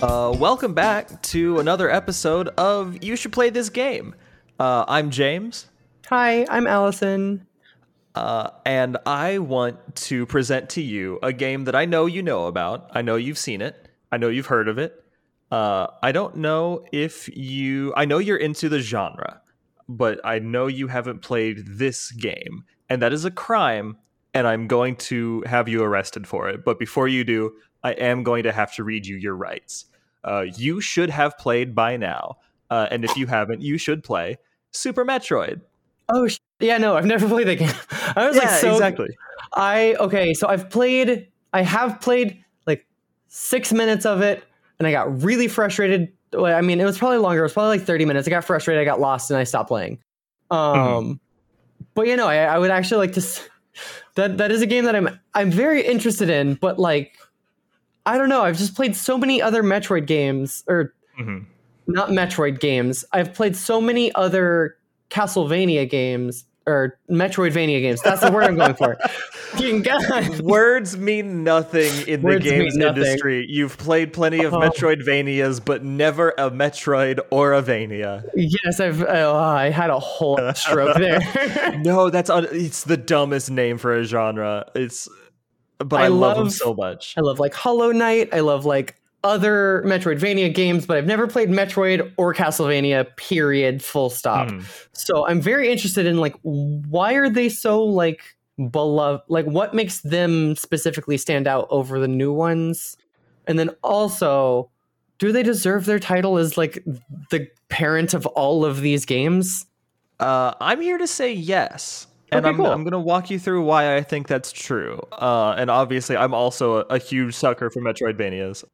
Uh, 0.00 0.32
welcome 0.38 0.74
back 0.74 1.20
to 1.22 1.58
another 1.58 1.90
episode 1.90 2.48
of 2.56 3.02
You 3.02 3.16
Should 3.16 3.32
Play 3.32 3.50
This 3.50 3.68
Game. 3.68 4.14
Uh, 4.58 4.84
I'm 4.86 5.10
James, 5.10 5.66
Hi, 6.06 6.46
I'm 6.48 6.66
Allison. 6.66 7.46
uh, 8.14 8.50
and 8.64 8.96
I 9.06 9.38
want 9.38 9.96
to 9.96 10.24
present 10.26 10.70
to 10.70 10.82
you 10.82 11.18
a 11.22 11.32
game 11.32 11.64
that 11.64 11.74
I 11.74 11.84
know 11.84 12.06
you 12.06 12.22
know 12.22 12.46
about. 12.46 12.90
I 12.92 13.02
know 13.02 13.16
you've 13.16 13.38
seen 13.38 13.60
it. 13.60 13.88
I 14.12 14.16
know 14.18 14.28
you've 14.28 14.46
heard 14.46 14.68
of 14.68 14.78
it. 14.78 15.04
Uh, 15.50 15.88
I 16.02 16.12
don't 16.12 16.36
know 16.36 16.84
if 16.92 17.28
you. 17.36 17.92
I 17.96 18.04
know 18.04 18.18
you're 18.18 18.36
into 18.36 18.68
the 18.68 18.80
genre, 18.80 19.40
but 19.88 20.20
I 20.24 20.38
know 20.38 20.66
you 20.66 20.86
haven't 20.88 21.22
played 21.22 21.64
this 21.66 22.10
game, 22.12 22.64
and 22.88 23.02
that 23.02 23.12
is 23.12 23.24
a 23.24 23.30
crime. 23.30 23.96
And 24.34 24.46
I'm 24.46 24.66
going 24.68 24.94
to 24.96 25.42
have 25.46 25.68
you 25.68 25.82
arrested 25.82 26.26
for 26.26 26.48
it. 26.50 26.62
But 26.64 26.78
before 26.78 27.08
you 27.08 27.24
do, 27.24 27.54
I 27.84 27.92
am 27.92 28.22
going 28.22 28.42
to 28.44 28.52
have 28.52 28.74
to 28.74 28.84
read 28.84 29.06
you 29.06 29.16
your 29.16 29.34
rights. 29.34 29.86
Uh, 30.24 30.46
you 30.56 30.80
should 30.80 31.10
have 31.10 31.38
played 31.38 31.74
by 31.74 31.96
now, 31.96 32.36
uh, 32.70 32.88
and 32.90 33.04
if 33.04 33.16
you 33.16 33.26
haven't, 33.26 33.62
you 33.62 33.78
should 33.78 34.02
play 34.02 34.36
Super 34.72 35.04
Metroid. 35.04 35.60
Oh, 36.08 36.26
sh- 36.26 36.38
yeah, 36.60 36.78
no, 36.78 36.96
I've 36.96 37.06
never 37.06 37.28
played 37.34 37.46
that 37.48 37.56
game. 37.56 37.72
I 38.16 38.26
was 38.26 38.36
like, 38.36 38.48
so 38.50 38.72
exactly. 38.72 39.08
I 39.54 39.94
okay, 40.00 40.34
so 40.34 40.48
I've 40.48 40.68
played. 40.70 41.28
I 41.52 41.62
have 41.62 42.00
played 42.00 42.44
like 42.66 42.84
six 43.28 43.72
minutes 43.72 44.04
of 44.04 44.20
it, 44.22 44.42
and 44.78 44.86
I 44.88 44.90
got 44.92 45.22
really 45.22 45.48
frustrated. 45.48 46.12
I 46.36 46.60
mean, 46.60 46.80
it 46.80 46.84
was 46.84 46.98
probably 46.98 47.18
longer. 47.18 47.40
It 47.40 47.44
was 47.44 47.52
probably 47.52 47.78
like 47.78 47.86
thirty 47.86 48.04
minutes. 48.04 48.26
I 48.26 48.30
got 48.30 48.44
frustrated. 48.44 48.80
I 48.82 48.84
got 48.84 49.00
lost, 49.00 49.30
and 49.30 49.38
I 49.38 49.44
stopped 49.44 49.68
playing. 49.68 49.98
Um, 50.50 50.58
Mm-hmm. 50.58 51.12
but 51.94 52.06
you 52.06 52.16
know, 52.16 52.26
I, 52.26 52.38
I 52.38 52.58
would 52.58 52.70
actually 52.70 52.98
like 53.06 53.12
to. 53.14 53.20
s- 53.20 53.48
That 54.16 54.38
that 54.38 54.50
is 54.50 54.60
a 54.62 54.66
game 54.66 54.84
that 54.86 54.96
I'm 54.96 55.08
I'm 55.34 55.50
very 55.50 55.82
interested 55.86 56.28
in, 56.28 56.54
but 56.54 56.78
like, 56.78 57.16
I 58.08 58.18
don't 58.18 58.28
know. 58.28 58.42
I've 58.42 58.58
just 58.58 58.74
played 58.74 58.96
so 58.96 59.18
many 59.18 59.40
other 59.42 59.62
Metroid 59.62 60.06
games, 60.06 60.64
or 60.68 60.94
Mhm. 61.20 61.44
not 61.86 62.10
Metroid 62.10 62.60
games. 62.60 63.04
I've 63.12 63.34
played 63.34 63.56
so 63.56 63.80
many 63.80 64.12
other 64.14 64.76
Castlevania 65.10 65.88
games 65.88 66.44
or 66.66 66.98
Metroidvania 67.10 67.80
games. 67.80 68.02
That's 68.02 68.20
the 68.20 68.30
word 68.30 68.44
I'm 68.44 68.56
going 68.56 68.74
for. 68.74 68.98
God. 69.82 70.40
Words 70.40 70.98
mean 70.98 71.42
nothing 71.42 71.90
in 72.06 72.20
the 72.20 72.26
Words 72.26 72.44
mean 72.44 72.58
games 72.60 72.76
industry. 72.76 73.46
You've 73.48 73.78
played 73.78 74.12
plenty 74.12 74.44
of 74.44 74.52
Oh. 74.52 74.58
Metroidvanias, 74.60 75.64
but 75.64 75.82
never 75.82 76.30
a 76.36 76.50
Metroid 76.50 77.20
or 77.30 77.54
a 77.54 77.62
Vania. 77.62 78.22
Yes, 78.34 78.80
I've. 78.80 79.02
Oh, 79.02 79.36
I 79.36 79.70
had 79.70 79.88
a 79.90 79.98
whole 79.98 80.38
stroke 80.54 80.96
there. 80.98 81.20
No, 81.78 82.10
that's 82.10 82.28
un- 82.28 82.48
it's 82.52 82.84
the 82.84 82.96
dumbest 82.98 83.50
name 83.50 83.78
for 83.78 83.94
a 83.96 84.04
genre. 84.04 84.66
It's, 84.74 85.08
but 85.78 86.00
I, 86.00 86.06
I 86.06 86.08
love, 86.08 86.36
them 86.36 86.50
so 86.50 86.74
much. 86.74 87.14
I 87.16 87.20
love 87.20 87.38
like 87.38 87.54
Hollow 87.54 87.92
Knight. 87.92 88.30
I 88.32 88.40
love 88.40 88.64
like 88.64 88.96
other 89.24 89.82
Metroidvania 89.86 90.54
games, 90.54 90.86
but 90.86 90.96
I've 90.96 91.06
never 91.06 91.26
played 91.26 91.48
Metroid 91.48 92.12
or 92.16 92.34
Castlevania. 92.34 93.16
Period. 93.16 93.82
Full 93.82 94.10
stop. 94.10 94.50
Hmm. 94.50 94.60
So 94.92 95.26
I'm 95.26 95.40
very 95.40 95.70
interested 95.70 96.06
in 96.06 96.18
like 96.18 96.34
why 96.42 97.14
are 97.14 97.30
they 97.30 97.48
so 97.48 97.82
like 97.82 98.22
beloved? 98.70 99.24
Like 99.28 99.46
what 99.46 99.74
makes 99.74 100.00
them 100.00 100.56
specifically 100.56 101.16
stand 101.16 101.46
out 101.46 101.66
over 101.70 101.98
the 101.98 102.08
new 102.08 102.32
ones? 102.32 102.96
And 103.46 103.58
then 103.58 103.70
also, 103.82 104.70
do 105.18 105.32
they 105.32 105.42
deserve 105.42 105.86
their 105.86 105.98
title 105.98 106.38
as 106.38 106.56
like 106.56 106.84
the 107.30 107.48
parent 107.68 108.14
of 108.14 108.26
all 108.26 108.64
of 108.64 108.80
these 108.80 109.04
games? 109.04 109.64
Uh, 110.20 110.54
I'm 110.60 110.80
here 110.80 110.98
to 110.98 111.06
say 111.06 111.32
yes. 111.32 112.08
And 112.30 112.44
Okay, 112.44 112.50
I'm, 112.50 112.56
cool. 112.56 112.66
I'm 112.66 112.82
going 112.84 112.92
to 112.92 112.98
walk 113.00 113.30
you 113.30 113.38
through 113.38 113.62
why 113.64 113.96
I 113.96 114.02
think 114.02 114.26
that's 114.28 114.52
true. 114.52 115.00
Uh, 115.12 115.54
and 115.56 115.70
obviously, 115.70 116.16
I'm 116.16 116.34
also 116.34 116.78
a, 116.78 116.80
a 116.90 116.98
huge 116.98 117.34
sucker 117.34 117.70
for 117.70 117.80
Metroidvanias. 117.80 118.64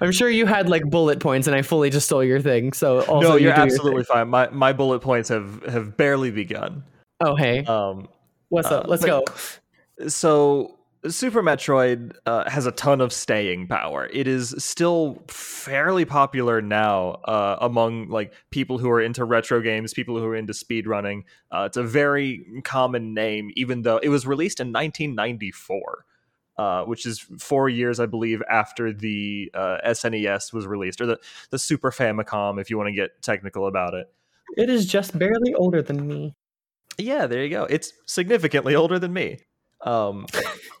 I'm 0.00 0.12
sure 0.12 0.30
you 0.30 0.46
had 0.46 0.68
like 0.68 0.82
bullet 0.84 1.20
points, 1.20 1.46
and 1.46 1.54
I 1.56 1.62
fully 1.62 1.90
just 1.90 2.06
stole 2.06 2.24
your 2.24 2.40
thing. 2.40 2.72
So 2.72 3.00
also 3.02 3.20
no, 3.30 3.36
you 3.36 3.44
you're 3.46 3.52
do 3.54 3.60
your 3.60 3.66
absolutely 3.66 4.04
thing. 4.04 4.14
fine. 4.14 4.28
My 4.28 4.48
my 4.50 4.72
bullet 4.72 5.00
points 5.00 5.28
have 5.28 5.62
have 5.64 5.96
barely 5.96 6.30
begun. 6.30 6.84
Oh 7.20 7.34
hey, 7.36 7.64
Um, 7.64 8.08
what's 8.48 8.68
up? 8.68 8.84
uh, 8.86 8.88
Let's 8.88 9.04
but- 9.04 9.26
go. 10.00 10.08
so 10.08 10.77
Super 11.06 11.42
Metroid 11.42 12.16
uh, 12.26 12.48
has 12.50 12.66
a 12.66 12.72
ton 12.72 13.00
of 13.00 13.12
staying 13.12 13.68
power. 13.68 14.08
It 14.12 14.26
is 14.26 14.54
still 14.58 15.22
fairly 15.28 16.04
popular 16.04 16.60
now 16.60 17.20
uh, 17.24 17.56
among 17.60 18.08
like 18.08 18.32
people 18.50 18.78
who 18.78 18.90
are 18.90 19.00
into 19.00 19.24
retro 19.24 19.60
games, 19.60 19.94
people 19.94 20.18
who 20.18 20.24
are 20.26 20.34
into 20.34 20.52
speedrunning. 20.52 21.22
Uh, 21.52 21.64
it's 21.66 21.76
a 21.76 21.84
very 21.84 22.44
common 22.64 23.14
name, 23.14 23.50
even 23.54 23.82
though 23.82 23.98
it 23.98 24.08
was 24.08 24.26
released 24.26 24.60
in 24.60 24.68
1994. 24.68 26.04
Uh, 26.56 26.82
which 26.86 27.06
is 27.06 27.20
four 27.38 27.68
years, 27.68 28.00
I 28.00 28.06
believe, 28.06 28.42
after 28.50 28.92
the 28.92 29.48
uh, 29.54 29.78
SNES 29.86 30.52
was 30.52 30.66
released, 30.66 31.00
or 31.00 31.06
the, 31.06 31.20
the 31.50 31.58
Super 31.58 31.92
Famicom, 31.92 32.60
if 32.60 32.68
you 32.68 32.76
want 32.76 32.88
to 32.88 32.92
get 32.92 33.22
technical 33.22 33.68
about 33.68 33.94
it. 33.94 34.12
It 34.56 34.68
is 34.68 34.84
just 34.84 35.16
barely 35.16 35.54
older 35.54 35.82
than 35.82 36.04
me. 36.04 36.34
Yeah, 36.98 37.28
there 37.28 37.44
you 37.44 37.50
go. 37.50 37.62
It's 37.70 37.92
significantly 38.06 38.74
older 38.74 38.98
than 38.98 39.12
me. 39.12 39.38
Um, 39.82 40.26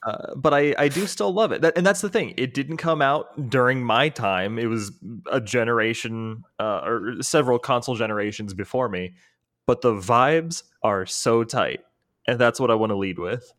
uh, 0.02 0.34
but 0.34 0.52
I, 0.52 0.74
I 0.78 0.88
do 0.88 1.06
still 1.06 1.32
love 1.32 1.52
it. 1.52 1.62
That, 1.62 1.76
and 1.76 1.86
that's 1.86 2.00
the 2.00 2.08
thing. 2.08 2.34
It 2.36 2.54
didn't 2.54 2.78
come 2.78 3.00
out 3.00 3.50
during 3.50 3.82
my 3.82 4.08
time. 4.08 4.58
It 4.58 4.66
was 4.66 4.92
a 5.30 5.40
generation 5.40 6.44
uh, 6.58 6.80
or 6.84 7.14
several 7.22 7.58
console 7.58 7.94
generations 7.94 8.54
before 8.54 8.88
me. 8.88 9.14
But 9.66 9.82
the 9.82 9.92
vibes 9.92 10.62
are 10.82 11.06
so 11.06 11.44
tight. 11.44 11.80
And 12.26 12.38
that's 12.38 12.58
what 12.58 12.70
I 12.70 12.74
want 12.74 12.90
to 12.90 12.96
lead 12.96 13.18
with. 13.18 13.52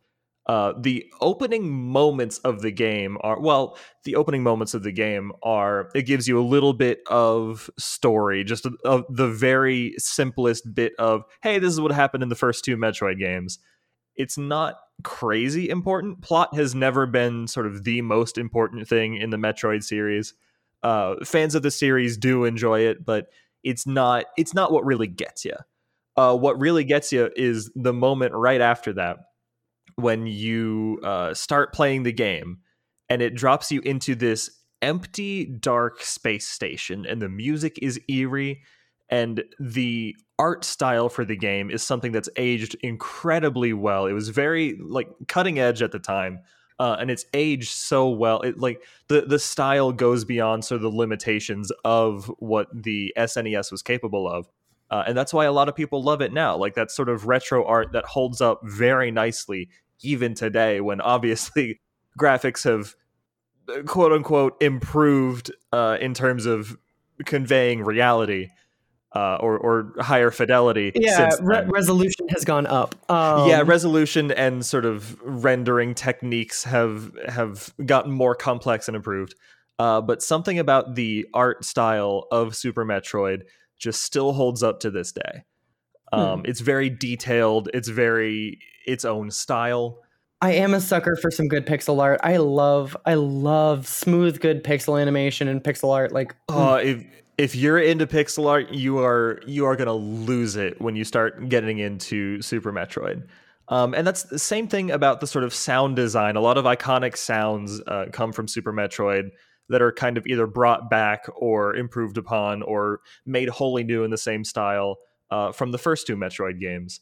Uh, 0.46 0.72
the 0.80 1.06
opening 1.20 1.70
moments 1.70 2.38
of 2.38 2.60
the 2.60 2.72
game 2.72 3.16
are 3.20 3.38
well 3.38 3.76
the 4.04 4.16
opening 4.16 4.42
moments 4.42 4.74
of 4.74 4.82
the 4.82 4.90
game 4.90 5.30
are 5.44 5.90
it 5.94 6.06
gives 6.06 6.26
you 6.26 6.40
a 6.40 6.42
little 6.42 6.72
bit 6.72 7.02
of 7.08 7.70
story 7.78 8.42
just 8.42 8.66
of 8.84 9.04
the 9.10 9.28
very 9.28 9.94
simplest 9.98 10.74
bit 10.74 10.92
of 10.98 11.22
hey 11.42 11.60
this 11.60 11.72
is 11.72 11.80
what 11.80 11.92
happened 11.92 12.22
in 12.22 12.30
the 12.30 12.34
first 12.34 12.64
two 12.64 12.76
metroid 12.76 13.18
games 13.18 13.60
it's 14.20 14.38
not 14.38 14.76
crazy 15.02 15.68
important. 15.68 16.20
Plot 16.20 16.54
has 16.54 16.74
never 16.74 17.06
been 17.06 17.46
sort 17.46 17.66
of 17.66 17.84
the 17.84 18.02
most 18.02 18.38
important 18.38 18.86
thing 18.86 19.16
in 19.16 19.30
the 19.30 19.36
metroid 19.36 19.82
series. 19.82 20.34
Uh, 20.82 21.16
fans 21.24 21.54
of 21.54 21.62
the 21.62 21.70
series 21.70 22.16
do 22.16 22.46
enjoy 22.46 22.80
it 22.80 23.04
but 23.04 23.26
it's 23.62 23.86
not 23.86 24.24
it's 24.38 24.54
not 24.54 24.72
what 24.72 24.82
really 24.82 25.06
gets 25.06 25.44
you 25.44 25.52
uh, 26.16 26.34
what 26.34 26.58
really 26.58 26.84
gets 26.84 27.12
you 27.12 27.30
is 27.36 27.70
the 27.74 27.92
moment 27.92 28.32
right 28.32 28.62
after 28.62 28.94
that 28.94 29.18
when 29.96 30.26
you 30.26 30.98
uh, 31.04 31.34
start 31.34 31.72
playing 31.72 32.02
the 32.02 32.12
game 32.12 32.58
and 33.08 33.22
it 33.22 33.34
drops 33.34 33.70
you 33.70 33.80
into 33.80 34.14
this 34.14 34.50
empty, 34.82 35.44
dark 35.44 36.02
space 36.02 36.46
station, 36.46 37.04
and 37.06 37.20
the 37.20 37.28
music 37.28 37.78
is 37.82 38.00
eerie, 38.08 38.62
and 39.10 39.42
the 39.58 40.16
art 40.38 40.64
style 40.64 41.08
for 41.08 41.24
the 41.24 41.36
game 41.36 41.70
is 41.70 41.82
something 41.82 42.12
that's 42.12 42.28
aged 42.36 42.76
incredibly 42.82 43.72
well. 43.72 44.06
It 44.06 44.12
was 44.12 44.30
very 44.30 44.78
like 44.80 45.08
cutting 45.28 45.58
edge 45.58 45.82
at 45.82 45.92
the 45.92 45.98
time. 45.98 46.40
Uh, 46.78 46.96
and 46.98 47.10
it's 47.10 47.26
aged 47.34 47.72
so 47.72 48.08
well. 48.08 48.40
It 48.40 48.58
like 48.58 48.82
the 49.08 49.20
the 49.20 49.38
style 49.38 49.92
goes 49.92 50.24
beyond 50.24 50.64
sort 50.64 50.76
of 50.76 50.82
the 50.82 50.96
limitations 50.96 51.70
of 51.84 52.32
what 52.38 52.68
the 52.72 53.12
SNES 53.18 53.70
was 53.70 53.82
capable 53.82 54.26
of, 54.26 54.48
uh, 54.90 55.04
and 55.06 55.14
that's 55.14 55.34
why 55.34 55.44
a 55.44 55.52
lot 55.52 55.68
of 55.68 55.76
people 55.76 56.02
love 56.02 56.22
it 56.22 56.32
now. 56.32 56.56
Like 56.56 56.76
that 56.76 56.90
sort 56.90 57.10
of 57.10 57.26
retro 57.26 57.66
art 57.66 57.92
that 57.92 58.06
holds 58.06 58.40
up 58.40 58.60
very 58.62 59.10
nicely 59.10 59.68
even 60.00 60.32
today, 60.32 60.80
when 60.80 61.00
obviously 61.02 61.82
graphics 62.18 62.64
have 62.64 62.94
uh, 63.68 63.82
quote 63.82 64.12
unquote 64.12 64.56
improved 64.62 65.52
uh, 65.74 65.98
in 66.00 66.14
terms 66.14 66.46
of 66.46 66.78
conveying 67.26 67.84
reality 67.84 68.48
uh, 69.14 69.36
or 69.36 69.58
or 69.58 69.92
higher 70.00 70.30
fidelity. 70.30 70.92
Yeah, 70.94 71.30
since 71.30 71.40
re- 71.42 71.64
resolution 71.66 72.28
has 72.28 72.44
gone 72.44 72.66
up. 72.66 72.94
Um, 73.10 73.48
yeah, 73.48 73.62
resolution 73.64 74.30
and 74.30 74.64
sort 74.64 74.84
of 74.84 75.20
rendering 75.22 75.94
techniques 75.94 76.64
have 76.64 77.10
have 77.28 77.72
gotten 77.84 78.12
more 78.12 78.34
complex 78.34 78.88
and 78.88 78.96
improved. 78.96 79.34
Uh, 79.78 80.00
but 80.00 80.22
something 80.22 80.58
about 80.58 80.94
the 80.94 81.26
art 81.32 81.64
style 81.64 82.26
of 82.30 82.54
Super 82.54 82.84
Metroid 82.84 83.42
just 83.78 84.02
still 84.02 84.32
holds 84.32 84.62
up 84.62 84.80
to 84.80 84.90
this 84.90 85.10
day. 85.10 85.44
Um, 86.12 86.42
It's 86.44 86.60
very 86.60 86.90
detailed. 86.90 87.70
It's 87.72 87.88
very 87.88 88.58
its 88.86 89.04
own 89.04 89.30
style. 89.30 90.00
I 90.42 90.52
am 90.52 90.74
a 90.74 90.80
sucker 90.80 91.16
for 91.16 91.30
some 91.30 91.48
good 91.48 91.66
pixel 91.66 92.00
art. 92.00 92.20
I 92.22 92.38
love, 92.38 92.96
I 93.06 93.14
love 93.14 93.86
smooth, 93.86 94.40
good 94.40 94.64
pixel 94.64 95.00
animation 95.00 95.48
and 95.48 95.62
pixel 95.62 95.94
art. 95.94 96.12
Like, 96.12 96.34
Uh, 96.48 96.80
if 96.82 97.04
if 97.40 97.56
you're 97.56 97.78
into 97.78 98.06
pixel 98.06 98.46
art, 98.48 98.70
you 98.70 98.98
are 98.98 99.40
you 99.46 99.64
are 99.64 99.74
gonna 99.74 99.94
lose 99.94 100.56
it 100.56 100.78
when 100.78 100.94
you 100.94 101.04
start 101.04 101.48
getting 101.48 101.78
into 101.78 102.42
Super 102.42 102.70
Metroid. 102.70 103.26
Um, 103.68 103.94
and 103.94 104.06
that's 104.06 104.24
the 104.24 104.38
same 104.38 104.68
thing 104.68 104.90
about 104.90 105.20
the 105.20 105.26
sort 105.26 105.44
of 105.44 105.54
sound 105.54 105.96
design. 105.96 106.36
A 106.36 106.40
lot 106.40 106.58
of 106.58 106.66
iconic 106.66 107.16
sounds 107.16 107.80
uh, 107.86 108.06
come 108.12 108.32
from 108.32 108.46
Super 108.46 108.72
Metroid 108.74 109.30
that 109.70 109.80
are 109.80 109.90
kind 109.92 110.18
of 110.18 110.26
either 110.26 110.46
brought 110.46 110.90
back 110.90 111.24
or 111.34 111.74
improved 111.76 112.18
upon 112.18 112.62
or 112.62 113.00
made 113.24 113.48
wholly 113.48 113.84
new 113.84 114.04
in 114.04 114.10
the 114.10 114.18
same 114.18 114.44
style 114.44 114.96
uh, 115.30 115.50
from 115.52 115.70
the 115.70 115.78
first 115.78 116.06
two 116.06 116.16
Metroid 116.16 116.60
games. 116.60 117.00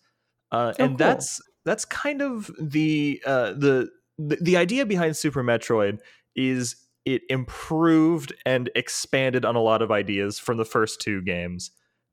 Uh, 0.53 0.73
Oh, 0.79 0.85
and 0.85 0.91
cool. 0.91 0.97
that's 0.99 1.41
that's 1.65 1.85
kind 1.85 2.23
of 2.23 2.51
the 2.61 3.21
uh, 3.27 3.55
the 3.55 3.89
the 4.19 4.37
the 4.41 4.57
idea 4.57 4.87
behind 4.87 5.17
Super 5.17 5.43
Metroid 5.43 5.99
is 6.37 6.77
it 7.15 7.23
improved 7.29 8.33
and 8.45 8.71
expanded 8.75 9.45
on 9.45 9.57
a 9.57 9.61
lot 9.61 9.83
of 9.83 9.91
ideas 9.91 10.39
from 10.39 10.57
the 10.57 10.65
first 10.65 11.01
two 11.01 11.23
games, 11.23 11.71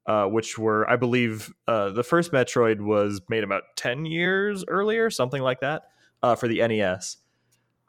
uh, 0.08 0.26
which 0.26 0.58
were, 0.58 0.90
I 0.90 0.96
believe, 0.96 1.54
uh, 1.68 1.90
the 1.90 2.04
first 2.04 2.32
Metroid 2.32 2.82
was 2.82 3.22
made 3.30 3.44
about 3.44 3.64
10 3.76 4.06
years 4.06 4.64
earlier, 4.68 5.10
something 5.10 5.42
like 5.42 5.62
that, 5.62 5.84
uh, 6.24 6.36
for 6.36 6.48
the 6.48 6.66
NES. 6.68 7.18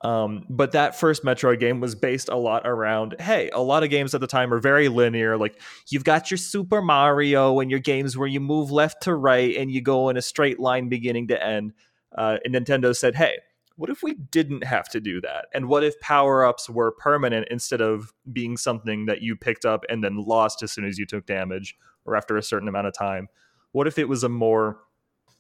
Um, 0.03 0.44
but 0.50 0.73
that 0.73 0.99
first 0.99 1.25
Metroid 1.25 1.58
game 1.58 1.81
was 1.81 1.94
based 1.94 2.29
a 2.29 2.37
lot 2.37 2.67
around 2.67 3.17
hey, 3.19 3.49
a 3.50 3.62
lot 3.62 3.82
of 3.82 3.88
games 3.88 4.14
at 4.14 4.20
the 4.20 4.26
time 4.26 4.52
are 4.52 4.61
very 4.61 4.88
linear. 4.88 5.38
Like 5.38 5.59
you've 5.88 6.05
got 6.05 6.31
your 6.31 6.38
Super 6.38 6.82
Mario 6.82 7.61
and 7.61 7.70
your 7.70 7.81
games 7.81 8.17
where 8.17 8.29
you 8.29 8.38
move 8.38 8.70
left 8.70 9.05
to 9.05 9.14
right 9.14 9.56
and 9.56 9.70
you 9.70 9.81
go 9.81 10.11
in 10.11 10.19
a 10.19 10.23
straight 10.23 10.61
line 10.61 10.91
beginning 10.91 11.29
to 11.29 11.43
end. 11.43 11.73
Uh, 12.17 12.37
and 12.44 12.55
Nintendo 12.55 12.94
said, 12.94 13.14
hey, 13.14 13.38
what 13.76 13.90
if 13.90 14.02
we 14.02 14.14
didn't 14.14 14.64
have 14.64 14.88
to 14.88 15.00
do 15.00 15.20
that? 15.20 15.46
And 15.55 15.69
what 15.69 15.84
if 15.84 15.99
power 16.00 16.44
ups 16.44 16.69
were 16.69 16.93
permanent 16.93 17.49
instead 17.50 17.81
of 17.81 18.12
being 18.32 18.56
something 18.56 19.06
that 19.06 19.20
you 19.20 19.37
picked 19.37 19.64
up 19.64 19.84
and 19.88 20.02
then 20.02 20.17
lost 20.17 20.62
as 20.62 20.73
soon 20.73 20.87
as 20.87 20.99
you 20.99 21.06
took 21.06 21.26
damage 21.26 21.76
or 22.05 22.17
after 22.17 22.37
a 22.37 22.43
certain 22.43 22.69
amount 22.69 22.87
of 22.87 22.94
time? 22.94 23.28
What 23.73 23.87
if 23.87 23.99
it 23.99 24.08
was 24.08 24.25
a 24.25 24.28
more, 24.31 24.78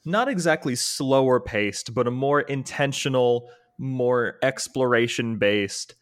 not 0.04 0.28
exactly 0.28 0.76
slower 0.76 1.40
paced, 1.40 1.94
but 1.94 2.06
a 2.06 2.10
more 2.10 2.42
intentional, 2.42 3.48
more 3.78 4.36
exploration 4.42 5.38
based 5.38 5.94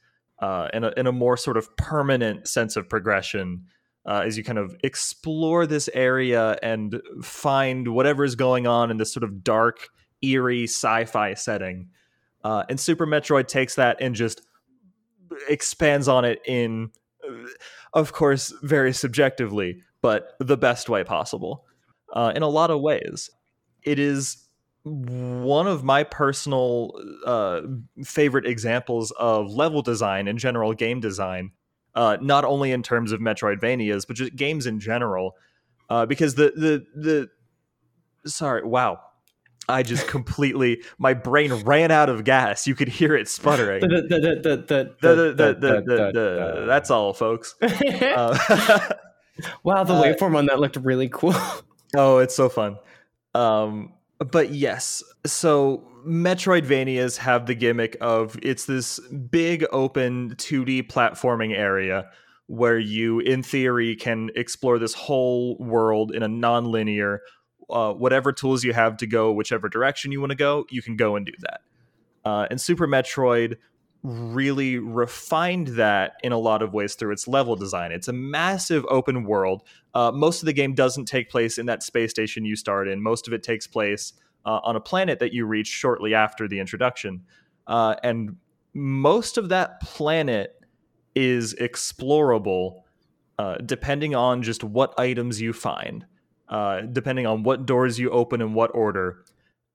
uh, 0.43 0.69
and, 0.73 0.85
a, 0.85 0.99
and 0.99 1.07
a 1.07 1.13
more 1.13 1.37
sort 1.37 1.57
of 1.57 1.77
permanent 1.77 2.49
sense 2.49 2.77
of 2.77 2.89
progression 2.89 3.67
uh, 4.07 4.23
as 4.27 4.37
you 4.37 4.45
kind 4.45 4.59
of 4.59 4.77
explore 4.83 5.67
this 5.67 5.89
area 5.95 6.59
and 6.63 7.01
find 7.23 7.89
whatever 7.89 8.25
is 8.25 8.35
going 8.35 8.67
on 8.67 8.91
in 8.91 8.97
this 8.97 9.13
sort 9.13 9.25
of 9.25 9.43
dark, 9.43 9.89
eerie 10.23 10.65
sci 10.65 11.05
fi 11.05 11.35
setting. 11.35 11.89
Uh, 12.45 12.65
and 12.69 12.79
Super 12.79 13.07
Metroid 13.07 13.49
takes 13.49 13.75
that 13.77 13.97
and 14.01 14.15
just 14.15 14.43
expands 15.49 16.07
on 16.07 16.25
it 16.25 16.41
in, 16.47 16.91
of 17.95 18.13
course, 18.13 18.53
very 18.63 18.93
subjectively, 18.93 19.83
but 20.03 20.35
the 20.39 20.57
best 20.57 20.89
way 20.89 21.03
possible. 21.03 21.65
Uh, 22.13 22.33
in 22.37 22.43
a 22.43 22.49
lot 22.49 22.71
of 22.71 22.81
ways, 22.81 23.31
it 23.83 23.99
is 23.99 24.45
one 24.85 25.67
of 25.67 25.83
my 25.83 26.05
personal 26.05 26.93
uh, 27.25 27.63
favorite 28.05 28.47
examples 28.47 29.11
of 29.13 29.51
level 29.51 29.81
design 29.81 30.29
and 30.29 30.39
general 30.39 30.75
game 30.75 31.01
design, 31.01 31.51
uh, 31.95 32.19
not 32.21 32.45
only 32.45 32.71
in 32.71 32.83
terms 32.83 33.11
of 33.11 33.21
Metroidvanias, 33.21 34.07
but 34.07 34.17
just 34.17 34.37
games 34.37 34.67
in 34.67 34.79
general. 34.79 35.35
Uh, 35.89 36.05
because 36.05 36.35
the 36.35 36.53
the 36.55 36.85
the 36.95 37.31
sorry, 38.29 38.63
wow, 38.63 39.01
I 39.69 39.83
just 39.83 40.07
completely 40.15 40.83
my 40.99 41.15
brain 41.15 41.53
ran 41.53 41.91
out 41.91 42.09
of 42.09 42.25
gas. 42.25 42.67
You 42.67 42.75
could 42.75 42.89
hear 42.89 43.15
it 43.15 43.29
sputtering. 43.29 43.83
That's 46.67 46.91
all, 46.91 47.13
folks. 47.13 47.55
wow, 49.63 49.85
the 49.85 49.95
waveform 49.95 50.37
on 50.37 50.47
that 50.47 50.61
looked 50.61 50.77
really 50.77 51.09
cool. 51.09 51.35
Oh, 51.97 52.19
it's 52.19 52.35
so 52.35 52.49
fun. 52.49 52.79
Um, 53.35 53.93
but 54.19 54.51
yes, 54.51 55.03
so 55.27 55.87
Metroidvanias 56.07 57.19
have 57.19 57.47
the 57.47 57.55
gimmick 57.55 57.97
of 58.01 58.39
it's 58.43 58.67
this 58.67 59.01
big 59.31 59.65
open 59.73 60.35
2D 60.37 60.91
platforming 60.91 61.57
area 61.57 62.11
where 62.47 62.79
you, 62.79 63.21
in 63.21 63.43
theory, 63.43 63.97
can 63.97 64.31
explore 64.37 64.79
this 64.79 64.95
whole 64.95 65.57
world 65.59 66.13
in 66.13 66.23
a 66.23 66.29
non-linear. 66.29 67.23
Uh, 67.71 67.93
whatever 67.93 68.33
tools 68.33 68.63
you 68.63 68.73
have 68.73 68.97
to 68.99 69.07
go 69.07 69.33
whichever 69.33 69.69
direction 69.69 70.13
you 70.13 70.21
want 70.21 70.31
to 70.31 70.37
go, 70.37 70.67
you 70.71 70.83
can 70.83 70.97
go 70.97 71.17
and 71.17 71.27
do 71.27 71.33
that. 71.41 71.61
Uh, 72.25 72.47
and 72.51 72.61
Super 72.61 72.87
Metroid 72.87 73.57
really 74.03 74.77
refined 74.79 75.69
that 75.69 76.13
in 76.23 76.33
a 76.33 76.39
lot 76.39 76.61
of 76.61 76.75
ways 76.75 76.95
through 76.95 77.13
its 77.13 77.27
level 77.27 77.57
design. 77.57 77.91
It's 77.91 78.09
a 78.09 78.13
massive 78.13 78.85
open 78.91 79.25
world. 79.25 79.63
Uh, 79.95 80.13
most 80.13 80.43
of 80.43 80.47
the 80.47 80.53
game 80.53 80.75
doesn't 80.75 81.07
take 81.07 81.31
place 81.31 81.57
in 81.57 81.67
that 81.67 81.83
space 81.83 82.11
station 82.11 82.45
you 82.45 82.55
start 82.55 82.87
in. 82.87 83.03
Most 83.03 83.27
of 83.27 83.33
it 83.33 83.43
takes 83.43 83.67
place 83.67 84.13
uh, 84.45 84.61
on 84.63 84.77
a 84.77 84.81
planet 84.81 85.21
that 85.21 85.33
you 85.33 85.47
reach 85.47 85.69
shortly 85.69 86.15
after 86.15 86.47
the 86.47 86.61
introduction. 86.61 87.23
Uh, 87.67 87.95
and 88.03 88.37
most 88.75 89.39
of 89.39 89.49
that 89.49 89.81
planet 89.81 90.61
is 91.15 91.55
explorable 91.55 92.83
depending 93.65 94.15
on 94.15 94.43
just 94.43 94.63
what 94.63 94.99
items 94.99 95.41
you 95.41 95.53
find, 95.53 96.07
uh, 96.55 96.83
depending 96.83 97.27
on 97.27 97.43
what 97.43 97.67
doors 97.67 97.99
you 97.99 98.09
open 98.11 98.41
in 98.41 98.55
what 98.55 98.73
order. 98.77 99.25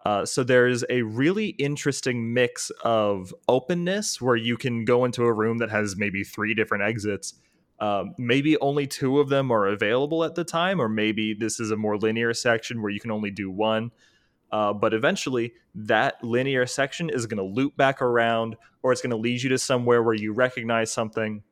Uh, 0.05 0.25
so 0.25 0.45
there's 0.45 0.85
a 0.89 1.01
really 1.01 1.47
interesting 1.47 2.33
mix 2.33 2.69
of 2.85 3.33
openness 3.49 4.21
where 4.21 4.37
you 4.37 4.55
can 4.55 4.85
go 4.85 5.03
into 5.03 5.23
a 5.23 5.33
room 5.33 5.57
that 5.57 5.69
has 5.69 5.97
maybe 5.97 6.23
three 6.23 6.53
different 6.53 6.85
exits. 6.85 7.33
Um, 7.81 8.13
maybe 8.17 8.57
only 8.59 8.87
two 8.87 9.19
of 9.19 9.27
them 9.27 9.51
are 9.51 9.67
available 9.67 10.23
at 10.23 10.35
the 10.35 10.45
time, 10.45 10.79
or 10.79 10.87
maybe 10.87 11.33
this 11.33 11.59
is 11.59 11.69
a 11.71 11.75
more 11.75 11.97
linear 11.97 12.33
section 12.33 12.81
where 12.81 12.91
you 12.91 13.01
can 13.01 13.11
only 13.11 13.29
do 13.29 13.51
one. 13.51 13.91
Uh, 14.49 14.71
but 14.71 14.93
eventually, 14.93 15.51
that 15.75 16.23
linear 16.23 16.65
section 16.65 17.09
is 17.09 17.25
going 17.25 17.39
to 17.39 17.43
loop 17.43 17.75
back 17.75 18.01
around, 18.01 18.55
or 18.83 18.93
it's 18.93 19.01
going 19.01 19.11
to 19.11 19.17
lead 19.17 19.43
you 19.43 19.49
to 19.49 19.57
somewhere 19.57 20.01
where 20.01 20.15
you 20.15 20.31
recognize 20.31 20.93
something. 20.93 21.43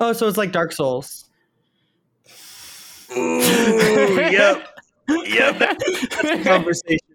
Oh, 0.00 0.12
so 0.12 0.28
it's 0.28 0.36
like 0.36 0.52
Dark 0.52 0.72
Souls. 0.72 1.30
Ooh, 3.16 4.20
yep, 4.30 4.68
yep. 5.08 5.58
That's 5.58 6.44
conversation 6.46 7.14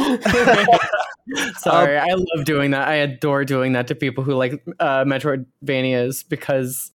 Sorry, 1.58 1.96
um, 1.98 2.08
I 2.08 2.14
love 2.14 2.44
doing 2.44 2.70
that. 2.70 2.88
I 2.88 2.94
adore 2.94 3.44
doing 3.44 3.72
that 3.72 3.88
to 3.88 3.94
people 3.94 4.24
who 4.24 4.34
like 4.34 4.62
uh, 4.78 5.04
Metroidvanias 5.04 6.28
because 6.28 6.92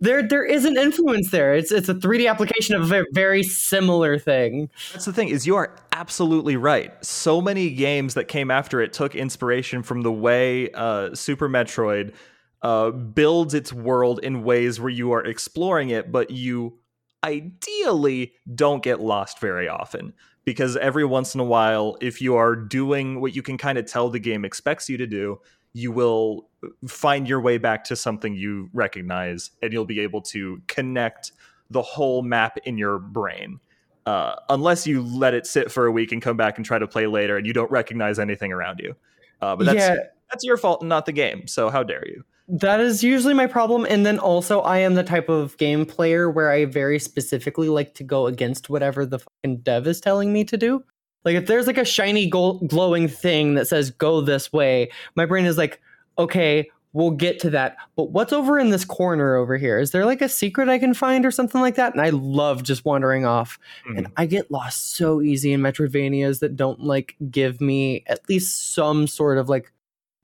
there 0.00 0.26
there 0.26 0.44
is 0.44 0.64
an 0.64 0.76
influence 0.76 1.30
there. 1.30 1.54
It's 1.54 1.72
it's 1.72 1.88
a 1.88 1.94
3D 1.94 2.28
application 2.28 2.74
of 2.74 2.92
a 2.92 3.04
very 3.12 3.42
similar 3.42 4.18
thing. 4.18 4.68
That's 4.92 5.06
the 5.06 5.12
thing 5.12 5.28
is 5.28 5.46
you 5.46 5.56
are 5.56 5.74
absolutely 5.92 6.56
right. 6.56 6.92
So 7.04 7.40
many 7.40 7.70
games 7.70 8.14
that 8.14 8.28
came 8.28 8.50
after 8.50 8.80
it 8.80 8.92
took 8.92 9.14
inspiration 9.14 9.82
from 9.82 10.02
the 10.02 10.12
way 10.12 10.70
uh, 10.72 11.14
Super 11.14 11.48
Metroid 11.48 12.14
uh, 12.62 12.90
builds 12.90 13.54
its 13.54 13.72
world 13.72 14.20
in 14.22 14.42
ways 14.42 14.80
where 14.80 14.90
you 14.90 15.12
are 15.12 15.24
exploring 15.24 15.90
it, 15.90 16.12
but 16.12 16.30
you 16.30 16.78
ideally 17.24 18.34
don't 18.54 18.82
get 18.82 19.00
lost 19.00 19.40
very 19.40 19.68
often 19.68 20.12
because 20.44 20.76
every 20.76 21.04
once 21.04 21.34
in 21.34 21.40
a 21.40 21.44
while, 21.44 21.96
if 22.00 22.20
you 22.20 22.36
are 22.36 22.54
doing 22.54 23.20
what 23.20 23.34
you 23.34 23.42
can 23.42 23.56
kind 23.56 23.78
of 23.78 23.86
tell 23.86 24.10
the 24.10 24.18
game 24.18 24.44
expects 24.44 24.88
you 24.88 24.98
to 24.98 25.06
do, 25.06 25.40
you 25.72 25.90
will 25.90 26.48
find 26.86 27.28
your 27.28 27.40
way 27.40 27.58
back 27.58 27.82
to 27.84 27.96
something 27.96 28.34
you 28.34 28.68
recognize 28.72 29.50
and 29.62 29.72
you'll 29.72 29.84
be 29.84 30.00
able 30.00 30.20
to 30.20 30.62
connect 30.68 31.32
the 31.70 31.82
whole 31.82 32.22
map 32.22 32.58
in 32.64 32.78
your 32.78 32.98
brain. 32.98 33.58
Uh, 34.06 34.36
unless 34.50 34.86
you 34.86 35.00
let 35.00 35.32
it 35.32 35.46
sit 35.46 35.72
for 35.72 35.86
a 35.86 35.92
week 35.92 36.12
and 36.12 36.20
come 36.20 36.36
back 36.36 36.58
and 36.58 36.66
try 36.66 36.78
to 36.78 36.86
play 36.86 37.06
later 37.06 37.38
and 37.38 37.46
you 37.46 37.54
don't 37.54 37.70
recognize 37.70 38.18
anything 38.18 38.52
around 38.52 38.78
you. 38.78 38.94
Uh, 39.40 39.56
but 39.56 39.64
that's, 39.64 39.78
yeah. 39.78 39.96
that's 40.30 40.44
your 40.44 40.58
fault 40.58 40.82
and 40.82 40.90
not 40.90 41.06
the 41.06 41.12
game. 41.12 41.46
So 41.46 41.70
how 41.70 41.82
dare 41.82 42.06
you? 42.06 42.22
That 42.46 42.80
is 42.80 43.02
usually 43.02 43.34
my 43.34 43.46
problem. 43.46 43.86
And 43.88 44.04
then 44.04 44.18
also, 44.18 44.60
I 44.60 44.78
am 44.78 44.94
the 44.94 45.02
type 45.02 45.28
of 45.28 45.56
game 45.56 45.86
player 45.86 46.30
where 46.30 46.50
I 46.50 46.66
very 46.66 46.98
specifically 46.98 47.68
like 47.68 47.94
to 47.94 48.04
go 48.04 48.26
against 48.26 48.68
whatever 48.68 49.06
the 49.06 49.18
fucking 49.18 49.58
dev 49.58 49.86
is 49.86 50.00
telling 50.00 50.32
me 50.32 50.44
to 50.44 50.56
do. 50.56 50.84
Like, 51.24 51.36
if 51.36 51.46
there's 51.46 51.66
like 51.66 51.78
a 51.78 51.86
shiny 51.86 52.28
gold, 52.28 52.68
glowing 52.68 53.08
thing 53.08 53.54
that 53.54 53.66
says 53.66 53.90
go 53.90 54.20
this 54.20 54.52
way, 54.52 54.90
my 55.14 55.24
brain 55.24 55.46
is 55.46 55.56
like, 55.56 55.80
okay, 56.18 56.68
we'll 56.92 57.10
get 57.10 57.40
to 57.40 57.50
that. 57.50 57.76
But 57.96 58.10
what's 58.12 58.32
over 58.32 58.58
in 58.58 58.70
this 58.70 58.84
corner 58.84 59.36
over 59.36 59.56
here? 59.56 59.78
Is 59.78 59.90
there 59.90 60.04
like 60.06 60.22
a 60.22 60.28
secret 60.28 60.68
I 60.68 60.78
can 60.78 60.94
find 60.94 61.26
or 61.26 61.30
something 61.30 61.60
like 61.60 61.74
that? 61.74 61.92
And 61.92 62.00
I 62.00 62.10
love 62.10 62.62
just 62.62 62.84
wandering 62.84 63.26
off. 63.26 63.58
Mm-hmm. 63.86 63.98
And 63.98 64.06
I 64.16 64.26
get 64.26 64.50
lost 64.50 64.96
so 64.96 65.20
easy 65.20 65.52
in 65.52 65.60
Metroidvanias 65.60 66.40
that 66.40 66.56
don't 66.56 66.80
like 66.80 67.16
give 67.30 67.60
me 67.60 68.04
at 68.06 68.28
least 68.28 68.74
some 68.74 69.06
sort 69.06 69.38
of 69.38 69.48
like 69.48 69.72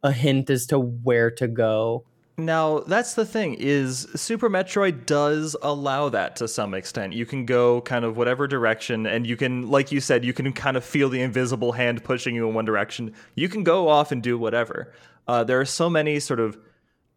a 0.02 0.12
hint 0.12 0.48
as 0.48 0.66
to 0.66 0.78
where 0.78 1.30
to 1.32 1.48
go. 1.48 2.04
Now, 2.44 2.80
that's 2.80 3.14
the 3.14 3.25
thing 3.25 3.54
is 3.54 4.09
Super 4.14 4.50
Metroid 4.50 5.06
does 5.06 5.56
allow 5.62 6.09
that 6.09 6.37
to 6.37 6.49
some 6.49 6.75
extent. 6.75 7.12
You 7.12 7.26
can 7.26 7.47
go 7.47 7.80
kind 7.82 8.04
of 8.04 8.16
whatever 8.16 8.47
direction 8.47 9.06
and 9.06 9.26
you 9.26 9.37
can 9.37 9.70
like 9.70 9.92
you 9.92 10.00
said, 10.00 10.25
you 10.25 10.32
can 10.32 10.52
kind 10.52 10.76
of 10.76 10.85
feel 10.85 11.09
the 11.09 11.20
invisible 11.23 11.73
hand 11.73 12.04
pushing 12.04 12.35
you 12.35 12.49
in 12.49 12.54
one 12.54 12.64
direction. 12.64 13.14
You 13.35 13.49
can 13.49 13.64
go 13.64 13.88
off 13.88 14.12
and 14.12 14.23
do 14.23 14.38
whatever. 14.38 14.92
Uh, 15.28 15.44
there 15.44 15.61
are 15.61 15.66
so 15.66 15.88
many 15.88 16.20
sort 16.20 16.40
of 16.40 16.59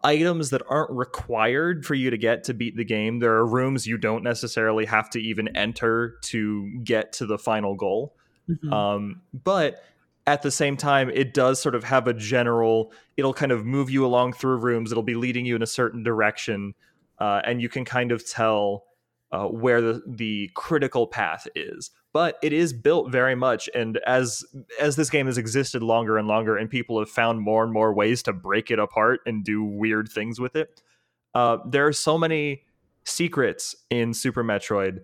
items 0.04 0.50
that 0.50 0.62
aren't 0.70 0.92
required 0.92 1.86
for 1.86 1.96
you 1.96 2.10
to 2.10 2.18
get 2.18 2.44
to 2.46 2.54
beat 2.54 2.76
the 2.76 2.84
game. 2.84 3.20
There 3.20 3.34
are 3.34 3.46
rooms 3.46 3.88
you 3.88 3.98
don't 3.98 4.24
necessarily 4.24 4.86
have 4.86 5.10
to 5.12 5.22
even 5.22 5.56
enter 5.56 6.18
to 6.24 6.80
get 6.84 7.14
to 7.14 7.26
the 7.26 7.38
final 7.38 7.76
goal. 7.76 8.16
Mm-hmm. 8.50 8.74
Um, 8.74 9.22
but 9.34 9.84
at 10.26 10.42
the 10.42 10.52
same 10.52 10.78
time, 10.78 11.10
it 11.10 11.34
does 11.34 11.62
sort 11.62 11.76
of 11.76 11.84
have 11.84 12.08
a 12.08 12.14
general, 12.14 12.94
it'll 13.18 13.34
kind 13.34 13.52
of 13.52 13.66
move 13.66 13.90
you 13.90 14.06
along 14.06 14.34
through 14.34 14.58
rooms, 14.58 14.92
it'll 14.92 15.04
be 15.04 15.16
leading 15.16 15.46
you 15.46 15.56
in 15.56 15.62
a 15.62 15.68
certain 15.68 16.04
direction, 16.04 16.74
uh, 17.20 17.42
and 17.46 17.62
you 17.62 17.70
can 17.70 17.84
kind 17.86 18.12
of 18.12 18.28
tell 18.28 18.86
uh, 19.32 19.48
where 19.48 19.82
the, 19.82 20.02
the 20.08 20.50
critical 20.54 21.08
path 21.08 21.48
is. 21.56 21.92
But 22.14 22.38
it 22.44 22.54
is 22.54 22.74
built 22.74 23.12
very 23.12 23.34
much 23.34 23.68
and 23.74 23.98
as 24.06 24.46
as 24.80 24.96
this 24.96 25.10
game 25.10 25.26
has 25.26 25.40
existed 25.40 25.82
longer 25.82 26.20
and 26.20 26.28
longer 26.28 26.56
and 26.56 26.70
people 26.70 27.00
have 27.00 27.10
found 27.10 27.42
more 27.42 27.64
and 27.64 27.74
more 27.74 27.92
ways 27.92 28.22
to 28.24 28.34
break 28.34 28.70
it 28.70 28.78
apart 28.78 29.22
and 29.26 29.44
do 29.44 29.64
weird 29.64 30.08
things 30.10 30.40
with 30.40 30.56
it 30.56 30.84
uh, 31.34 31.58
there 31.66 31.88
are 31.88 31.94
so 31.94 32.20
many 32.20 32.66
secrets 33.04 33.76
in 33.90 34.14
super 34.14 34.44
metroid 34.44 35.00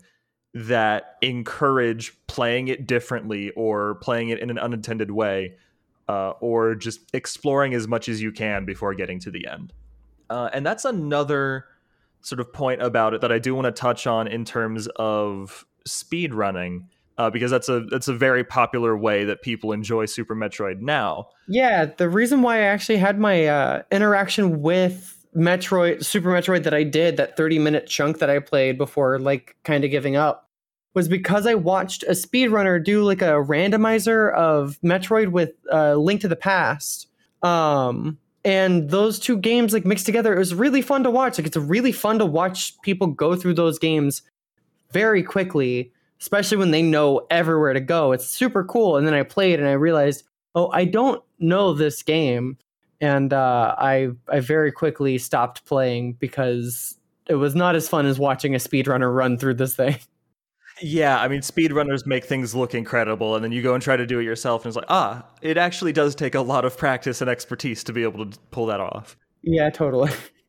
that 0.53 1.17
encourage 1.21 2.15
playing 2.27 2.67
it 2.67 2.87
differently 2.87 3.51
or 3.51 3.95
playing 3.95 4.29
it 4.29 4.39
in 4.39 4.49
an 4.49 4.57
unintended 4.57 5.11
way 5.11 5.53
uh, 6.07 6.31
or 6.39 6.73
just 6.73 7.01
exploring 7.13 7.73
as 7.73 7.87
much 7.87 8.09
as 8.09 8.21
you 8.21 8.31
can 8.31 8.65
before 8.65 8.93
getting 8.95 9.19
to 9.19 9.29
the 9.29 9.47
end 9.47 9.73
uh, 10.29 10.49
and 10.53 10.65
that's 10.65 10.85
another 10.85 11.65
sort 12.21 12.39
of 12.39 12.51
point 12.53 12.81
about 12.81 13.13
it 13.13 13.21
that 13.21 13.31
I 13.31 13.39
do 13.39 13.55
want 13.55 13.65
to 13.65 13.71
touch 13.71 14.07
on 14.07 14.27
in 14.27 14.45
terms 14.45 14.87
of 14.95 15.65
speed 15.85 16.33
running. 16.33 16.89
Uh, 17.17 17.29
because 17.29 17.51
that's 17.51 17.67
a 17.67 17.81
that's 17.81 18.07
a 18.07 18.13
very 18.13 18.45
popular 18.45 18.95
way 18.95 19.25
that 19.25 19.41
people 19.41 19.73
enjoy 19.73 20.05
Super 20.05 20.33
Metroid 20.33 20.79
now. 20.79 21.27
Yeah, 21.49 21.83
the 21.97 22.07
reason 22.07 22.41
why 22.41 22.59
I 22.59 22.61
actually 22.61 22.95
had 22.95 23.19
my 23.19 23.45
uh, 23.45 23.81
interaction 23.91 24.61
with 24.61 25.18
Metroid, 25.36 26.03
Super 26.03 26.29
Metroid 26.29 26.63
that 26.63 26.74
I 26.74 26.83
did, 26.83 27.17
that 27.17 27.38
30 27.38 27.59
minute 27.59 27.88
chunk 27.88 28.19
that 28.19 28.29
I 28.29 28.39
played 28.39 28.77
before 28.77 29.19
like 29.19 29.55
kind 29.63 29.83
of 29.83 29.91
giving 29.91 30.15
up, 30.15 30.50
was 30.93 31.07
because 31.07 31.45
I 31.45 31.55
watched 31.55 32.03
a 32.03 32.12
speedrunner 32.12 32.83
do 32.83 33.03
like 33.03 33.21
a 33.21 33.43
randomizer 33.43 34.33
of 34.33 34.79
Metroid 34.83 35.29
with 35.29 35.51
uh, 35.71 35.95
Link 35.95 36.21
to 36.21 36.27
the 36.27 36.36
Past. 36.36 37.07
Um, 37.43 38.17
and 38.43 38.89
those 38.89 39.19
two 39.19 39.38
games 39.38 39.74
like 39.74 39.86
mixed 39.86 40.05
together 40.05 40.33
it 40.33 40.39
was 40.39 40.55
really 40.55 40.81
fun 40.81 41.03
to 41.03 41.12
watch. 41.12 41.38
Like 41.38 41.48
it's 41.48 41.57
really 41.57 41.91
fun 41.91 42.19
to 42.19 42.25
watch 42.25 42.79
people 42.81 43.07
go 43.07 43.36
through 43.36 43.53
those 43.55 43.79
games 43.79 44.21
very 44.91 45.24
quickly 45.24 45.91
especially 46.21 46.57
when 46.57 46.71
they 46.71 46.81
know 46.81 47.25
everywhere 47.29 47.74
to 47.74 47.79
go. 47.79 48.12
It's 48.12 48.27
super 48.27 48.63
cool. 48.63 48.98
And 48.98 49.07
then 49.07 49.13
i 49.13 49.24
played 49.24 49.59
and 49.59 49.67
i 49.67 49.74
realized 49.74 50.24
oh 50.55 50.69
i 50.71 50.86
don't 50.86 51.24
know 51.39 51.74
this 51.74 52.03
game 52.03 52.57
and 53.01 53.33
uh, 53.33 53.75
i 53.77 54.09
i 54.27 54.39
very 54.39 54.71
quickly 54.71 55.17
stopped 55.17 55.65
playing 55.65 56.13
because 56.13 56.97
it 57.27 57.35
was 57.35 57.55
not 57.55 57.75
as 57.75 57.87
fun 57.87 58.05
as 58.05 58.19
watching 58.19 58.55
a 58.55 58.57
speedrunner 58.57 59.13
run 59.13 59.37
through 59.37 59.53
this 59.53 59.75
thing 59.75 59.97
Yeah, 60.81 61.19
I 61.19 61.27
mean, 61.27 61.41
speedrunners 61.41 62.05
make 62.05 62.23
things 62.23 62.55
look 62.55 62.73
incredible, 62.73 63.35
and 63.35 63.43
then 63.43 63.51
you 63.51 63.61
go 63.61 63.73
and 63.73 63.83
try 63.83 63.97
to 63.97 64.05
do 64.05 64.19
it 64.19 64.23
yourself, 64.23 64.63
and 64.63 64.69
it's 64.69 64.77
like, 64.77 64.85
ah, 64.87 65.25
it 65.41 65.57
actually 65.57 65.91
does 65.91 66.15
take 66.15 66.35
a 66.35 66.39
lot 66.41 66.63
of 66.63 66.77
practice 66.77 67.19
and 67.19 67.29
expertise 67.29 67.83
to 67.83 67.91
be 67.91 68.03
able 68.03 68.25
to 68.25 68.39
pull 68.51 68.65
that 68.67 68.79
off. 68.79 69.17
yeah 69.43 69.69
totally 69.69 70.09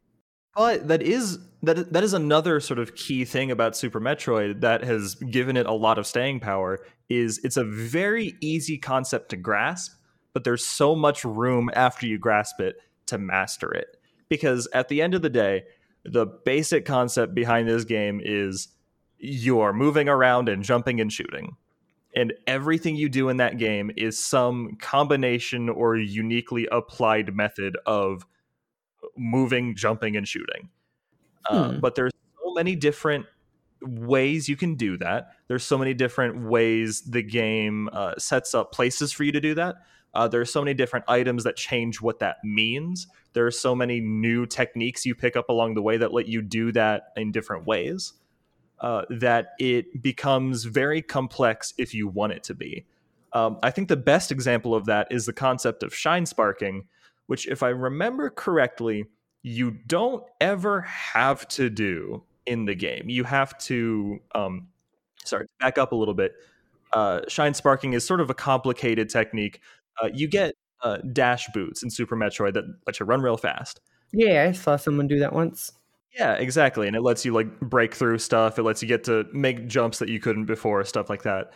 But 0.54 0.88
that 0.88 1.02
is 1.02 1.38
that 1.62 1.92
that 1.92 2.02
is 2.02 2.12
another 2.12 2.61
sort 2.61 2.78
of 2.78 2.95
key 2.95 3.25
thing 3.25 3.50
about 3.50 3.76
Super 3.76 4.00
Metroid 4.00 4.61
that 4.61 4.83
has 4.83 5.14
given 5.14 5.57
it 5.57 5.66
a 5.66 5.73
lot 5.73 5.99
of 5.99 6.07
staying 6.07 6.40
power. 6.40 6.80
Is 7.09 7.40
it's 7.45 7.57
a 7.57 7.64
very 7.64 8.35
easy 8.40 8.76
concept 8.76 9.30
to 9.30 9.37
grasp, 9.37 9.92
but 10.33 10.45
there's 10.45 10.65
so 10.65 10.95
much 10.95 11.25
room 11.25 11.71
after 11.75 12.07
you 12.07 12.19
grasp 12.19 12.61
it 12.61 12.77
to 13.07 13.19
master 13.19 13.73
it. 13.73 13.97
Because 14.29 14.69
at 14.73 14.89
the 14.89 15.03
end 15.03 15.15
of 15.15 15.23
the 15.23 15.31
day, 15.31 15.65
the 16.05 16.27
basic 16.27 16.85
concept 16.85 17.35
behind 17.35 17.69
this 17.69 17.85
game 17.85 18.21
is 18.23 18.69
you 19.19 19.61
are 19.61 19.73
moving 19.73 20.09
around 20.09 20.49
and 20.49 20.63
jumping 20.63 21.01
and 21.01 21.13
shooting. 21.13 21.57
And 22.15 22.33
everything 22.47 22.97
you 22.97 23.09
do 23.09 23.29
in 23.29 23.37
that 23.37 23.59
game 23.59 23.91
is 23.97 24.19
some 24.19 24.77
combination 24.81 25.69
or 25.69 25.97
uniquely 25.97 26.67
applied 26.73 27.35
method 27.35 27.77
of 27.87 28.27
moving, 29.17 29.77
jumping, 29.77 30.17
and 30.17 30.27
shooting. 30.27 30.71
Uh, 31.49 31.73
Hmm. 31.73 31.81
but 31.81 31.95
there's 31.95 32.13
so 32.43 32.53
many 32.55 32.77
different 32.77 33.27
ways 33.83 34.49
you 34.49 34.57
can 34.57 34.75
do 34.75 34.97
that. 34.99 35.31
There's 35.49 35.63
so 35.65 35.79
many 35.79 35.95
different 35.95 36.49
ways 36.49 37.01
the 37.03 37.23
game 37.23 37.89
uh, 37.93 38.15
sets 38.19 38.55
up 38.55 38.73
places 38.73 39.13
for 39.13 39.25
you 39.25 39.33
to 39.33 39.41
do 39.41 39.55
that. 39.55 39.77
Uh, 40.14 40.29
there 40.29 40.40
are 40.40 40.47
so 40.47 40.61
many 40.61 40.75
different 40.75 41.05
items 41.09 41.45
that 41.45 41.57
change 41.57 42.00
what 42.00 42.19
that 42.19 42.37
means. 42.43 43.07
There 43.33 43.47
are 43.47 43.52
so 43.52 43.75
many 43.75 44.00
new 44.00 44.47
techniques 44.47 45.07
you 45.07 45.14
pick 45.14 45.37
up 45.37 45.49
along 45.49 45.75
the 45.75 45.83
way 45.83 45.97
that 45.97 46.12
let 46.12 46.26
you 46.26 46.43
do 46.43 46.73
that 46.73 47.12
in 47.17 47.33
different 47.33 47.67
ways. 47.67 48.14
Uh, 48.81 49.05
that 49.11 49.50
it 49.59 50.02
becomes 50.02 50.64
very 50.64 51.02
complex 51.02 51.75
if 51.76 51.93
you 51.93 52.09
want 52.09 52.33
it 52.33 52.43
to 52.43 52.55
be. 52.55 52.87
Um, 53.35 53.59
I 53.62 53.71
think 53.71 53.88
the 53.88 53.97
best 53.97 54.33
example 54.33 54.75
of 54.75 54.87
that 54.87 55.09
is 55.11 55.26
the 55.26 55.35
concept 55.35 55.83
of 55.83 55.95
shine 55.95 56.25
sparking, 56.25 56.87
which, 57.26 57.47
if 57.47 57.62
I 57.62 57.69
remember 57.69 58.31
correctly, 58.31 59.05
you 59.43 59.71
don't 59.71 60.25
ever 60.40 60.81
have 60.81 61.47
to 61.49 61.71
do 61.71 62.25
in 62.47 62.64
the 62.64 62.75
game. 62.75 63.09
You 63.09 63.25
have 63.25 63.57
to, 63.59 64.19
um, 64.35 64.69
sorry, 65.25 65.47
back 65.61 65.79
up 65.79 65.93
a 65.93 65.95
little 65.95 66.14
bit. 66.14 66.33
Uh, 66.93 67.21
shine 67.29 67.55
sparking 67.55 67.93
is 67.93 68.05
sort 68.05 68.21
of 68.21 68.31
a 68.31 68.35
complicated 68.35 69.09
technique. 69.09 69.61
Uh, 70.02 70.09
you 70.12 70.28
get 70.28 70.54
uh, 70.83 70.99
dash 71.12 71.47
boots 71.52 71.83
in 71.83 71.90
Super 71.90 72.16
Metroid 72.16 72.54
that 72.54 72.64
let 72.87 72.99
you 73.00 73.07
run 73.07 73.21
real 73.21 73.37
fast. 73.37 73.80
yeah 74.12 74.45
i 74.49 74.52
saw 74.52 74.76
someone 74.76 75.07
do 75.07 75.19
that 75.19 75.33
once 75.33 75.73
Yeah, 76.19 76.33
exactly. 76.35 76.88
And 76.88 76.97
it 76.97 77.02
lets 77.02 77.25
you 77.25 77.33
like 77.33 77.61
break 77.61 77.95
through 77.95 78.19
stuff. 78.19 78.59
It 78.59 78.64
lets 78.64 78.83
you 78.83 78.88
get 78.88 79.04
to 79.04 79.25
make 79.33 79.69
jumps 79.69 80.00
that 80.00 80.09
you 80.09 80.19
couldn't 80.19 80.47
before, 80.47 80.83
stuff 80.85 81.09
like 81.09 81.23
that. 81.23 81.52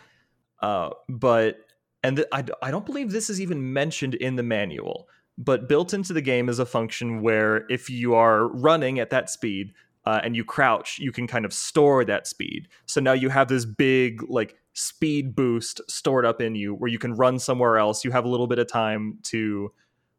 Uh, 0.61 0.91
but 1.09 1.57
and 2.03 2.15
th- 2.17 2.27
I, 2.31 2.45
I 2.61 2.71
don't 2.71 2.85
believe 2.85 3.11
this 3.11 3.29
is 3.29 3.41
even 3.41 3.73
mentioned 3.73 4.13
in 4.15 4.37
the 4.37 4.43
manual. 4.43 5.09
But 5.37 5.67
built 5.67 5.93
into 5.93 6.13
the 6.13 6.21
game 6.21 6.47
is 6.47 6.59
a 6.59 6.65
function 6.65 7.21
where 7.21 7.65
if 7.69 7.89
you 7.89 8.15
are 8.15 8.47
running 8.47 8.97
at 8.99 9.09
that 9.09 9.29
speed 9.29 9.73
uh, 10.05 10.21
and 10.23 10.37
you 10.37 10.45
crouch, 10.45 10.99
you 10.99 11.11
can 11.11 11.27
kind 11.27 11.43
of 11.43 11.51
store 11.51 12.05
that 12.05 12.25
speed. 12.25 12.69
So 12.85 13.01
now 13.01 13.11
you 13.11 13.27
have 13.27 13.49
this 13.49 13.65
big 13.65 14.23
like 14.29 14.55
speed 14.75 15.35
boost 15.35 15.81
stored 15.89 16.25
up 16.25 16.41
in 16.41 16.53
you 16.53 16.75
where 16.75 16.89
you 16.89 16.99
can 16.99 17.15
run 17.15 17.39
somewhere 17.39 17.77
else. 17.77 18.05
You 18.05 18.11
have 18.11 18.25
a 18.25 18.27
little 18.27 18.45
bit 18.45 18.59
of 18.59 18.67
time 18.67 19.17
to 19.23 19.71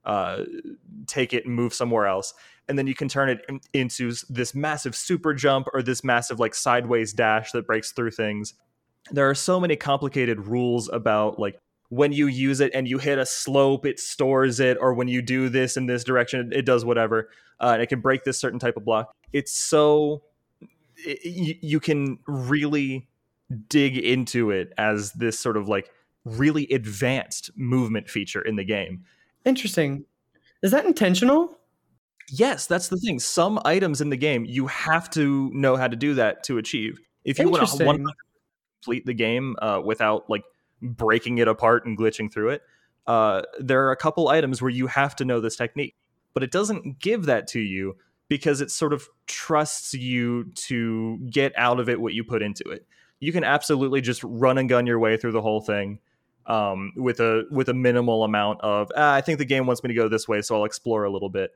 uh, 0.04 0.44
take 1.06 1.34
it 1.34 1.44
and 1.44 1.54
move 1.54 1.74
somewhere 1.74 2.06
else. 2.06 2.34
And 2.68 2.78
then 2.78 2.86
you 2.86 2.94
can 2.94 3.06
turn 3.06 3.28
it 3.28 3.44
in- 3.48 3.60
into 3.74 4.12
this 4.30 4.54
massive 4.54 4.96
super 4.96 5.34
jump 5.34 5.68
or 5.74 5.82
this 5.82 6.02
massive 6.02 6.40
like 6.40 6.54
sideways 6.54 7.12
dash 7.12 7.52
that 7.52 7.66
breaks 7.66 7.92
through 7.92 8.12
things. 8.12 8.54
There 9.10 9.28
are 9.28 9.34
so 9.34 9.60
many 9.60 9.76
complicated 9.76 10.46
rules 10.46 10.88
about 10.88 11.38
like 11.38 11.58
when 11.90 12.12
you 12.12 12.26
use 12.26 12.60
it 12.60 12.72
and 12.74 12.88
you 12.88 12.98
hit 12.98 13.18
a 13.18 13.26
slope 13.26 13.86
it 13.86 14.00
stores 14.00 14.58
it 14.58 14.76
or 14.80 14.94
when 14.94 15.06
you 15.06 15.22
do 15.22 15.48
this 15.48 15.76
in 15.76 15.86
this 15.86 16.02
direction 16.02 16.52
it 16.52 16.66
does 16.66 16.84
whatever 16.84 17.28
uh, 17.60 17.70
and 17.74 17.82
it 17.82 17.86
can 17.86 18.00
break 18.00 18.24
this 18.24 18.38
certain 18.38 18.58
type 18.58 18.76
of 18.76 18.84
block. 18.84 19.14
It's 19.32 19.52
so 19.52 20.22
it, 20.96 21.24
you, 21.24 21.54
you 21.60 21.80
can 21.80 22.18
really 22.26 23.06
dig 23.68 23.96
into 23.96 24.50
it 24.50 24.72
as 24.78 25.12
this 25.12 25.38
sort 25.38 25.56
of 25.56 25.68
like 25.68 25.90
really 26.24 26.66
advanced 26.68 27.50
movement 27.56 28.08
feature 28.08 28.42
in 28.42 28.56
the 28.56 28.64
game 28.64 29.04
interesting 29.44 30.04
is 30.62 30.72
that 30.72 30.84
intentional 30.84 31.56
Yes, 32.30 32.66
that's 32.66 32.88
the 32.88 32.96
thing. 32.96 33.18
Some 33.18 33.60
items 33.64 34.00
in 34.00 34.10
the 34.10 34.16
game 34.16 34.44
you 34.44 34.66
have 34.66 35.08
to 35.10 35.50
know 35.52 35.76
how 35.76 35.88
to 35.88 35.96
do 35.96 36.14
that 36.14 36.42
to 36.44 36.58
achieve. 36.58 36.98
If 37.24 37.38
you 37.38 37.50
want 37.50 37.66
to 37.66 38.12
complete 38.82 39.06
the 39.06 39.14
game 39.14 39.56
uh, 39.60 39.80
without 39.84 40.28
like 40.28 40.42
breaking 40.82 41.38
it 41.38 41.48
apart 41.48 41.86
and 41.86 41.96
glitching 41.96 42.32
through 42.32 42.50
it, 42.50 42.62
uh, 43.06 43.42
there 43.60 43.86
are 43.86 43.92
a 43.92 43.96
couple 43.96 44.28
items 44.28 44.60
where 44.60 44.70
you 44.70 44.88
have 44.88 45.14
to 45.16 45.24
know 45.24 45.40
this 45.40 45.56
technique, 45.56 45.96
but 46.34 46.42
it 46.42 46.50
doesn't 46.50 46.98
give 46.98 47.26
that 47.26 47.46
to 47.48 47.60
you 47.60 47.96
because 48.28 48.60
it 48.60 48.70
sort 48.72 48.92
of 48.92 49.08
trusts 49.26 49.94
you 49.94 50.50
to 50.54 51.18
get 51.30 51.52
out 51.56 51.78
of 51.78 51.88
it 51.88 52.00
what 52.00 52.12
you 52.12 52.24
put 52.24 52.42
into 52.42 52.64
it. 52.70 52.86
You 53.20 53.32
can 53.32 53.44
absolutely 53.44 54.00
just 54.00 54.22
run 54.24 54.58
and 54.58 54.68
gun 54.68 54.86
your 54.86 54.98
way 54.98 55.16
through 55.16 55.32
the 55.32 55.42
whole 55.42 55.60
thing 55.60 56.00
um, 56.46 56.92
with 56.96 57.20
a 57.20 57.44
with 57.50 57.68
a 57.68 57.74
minimal 57.74 58.24
amount 58.24 58.60
of 58.60 58.90
ah, 58.96 59.14
I 59.14 59.20
think 59.20 59.38
the 59.38 59.44
game 59.44 59.66
wants 59.66 59.82
me 59.82 59.88
to 59.88 59.94
go 59.94 60.08
this 60.08 60.28
way, 60.28 60.42
so 60.42 60.56
I'll 60.56 60.64
explore 60.64 61.04
a 61.04 61.10
little 61.10 61.30
bit. 61.30 61.52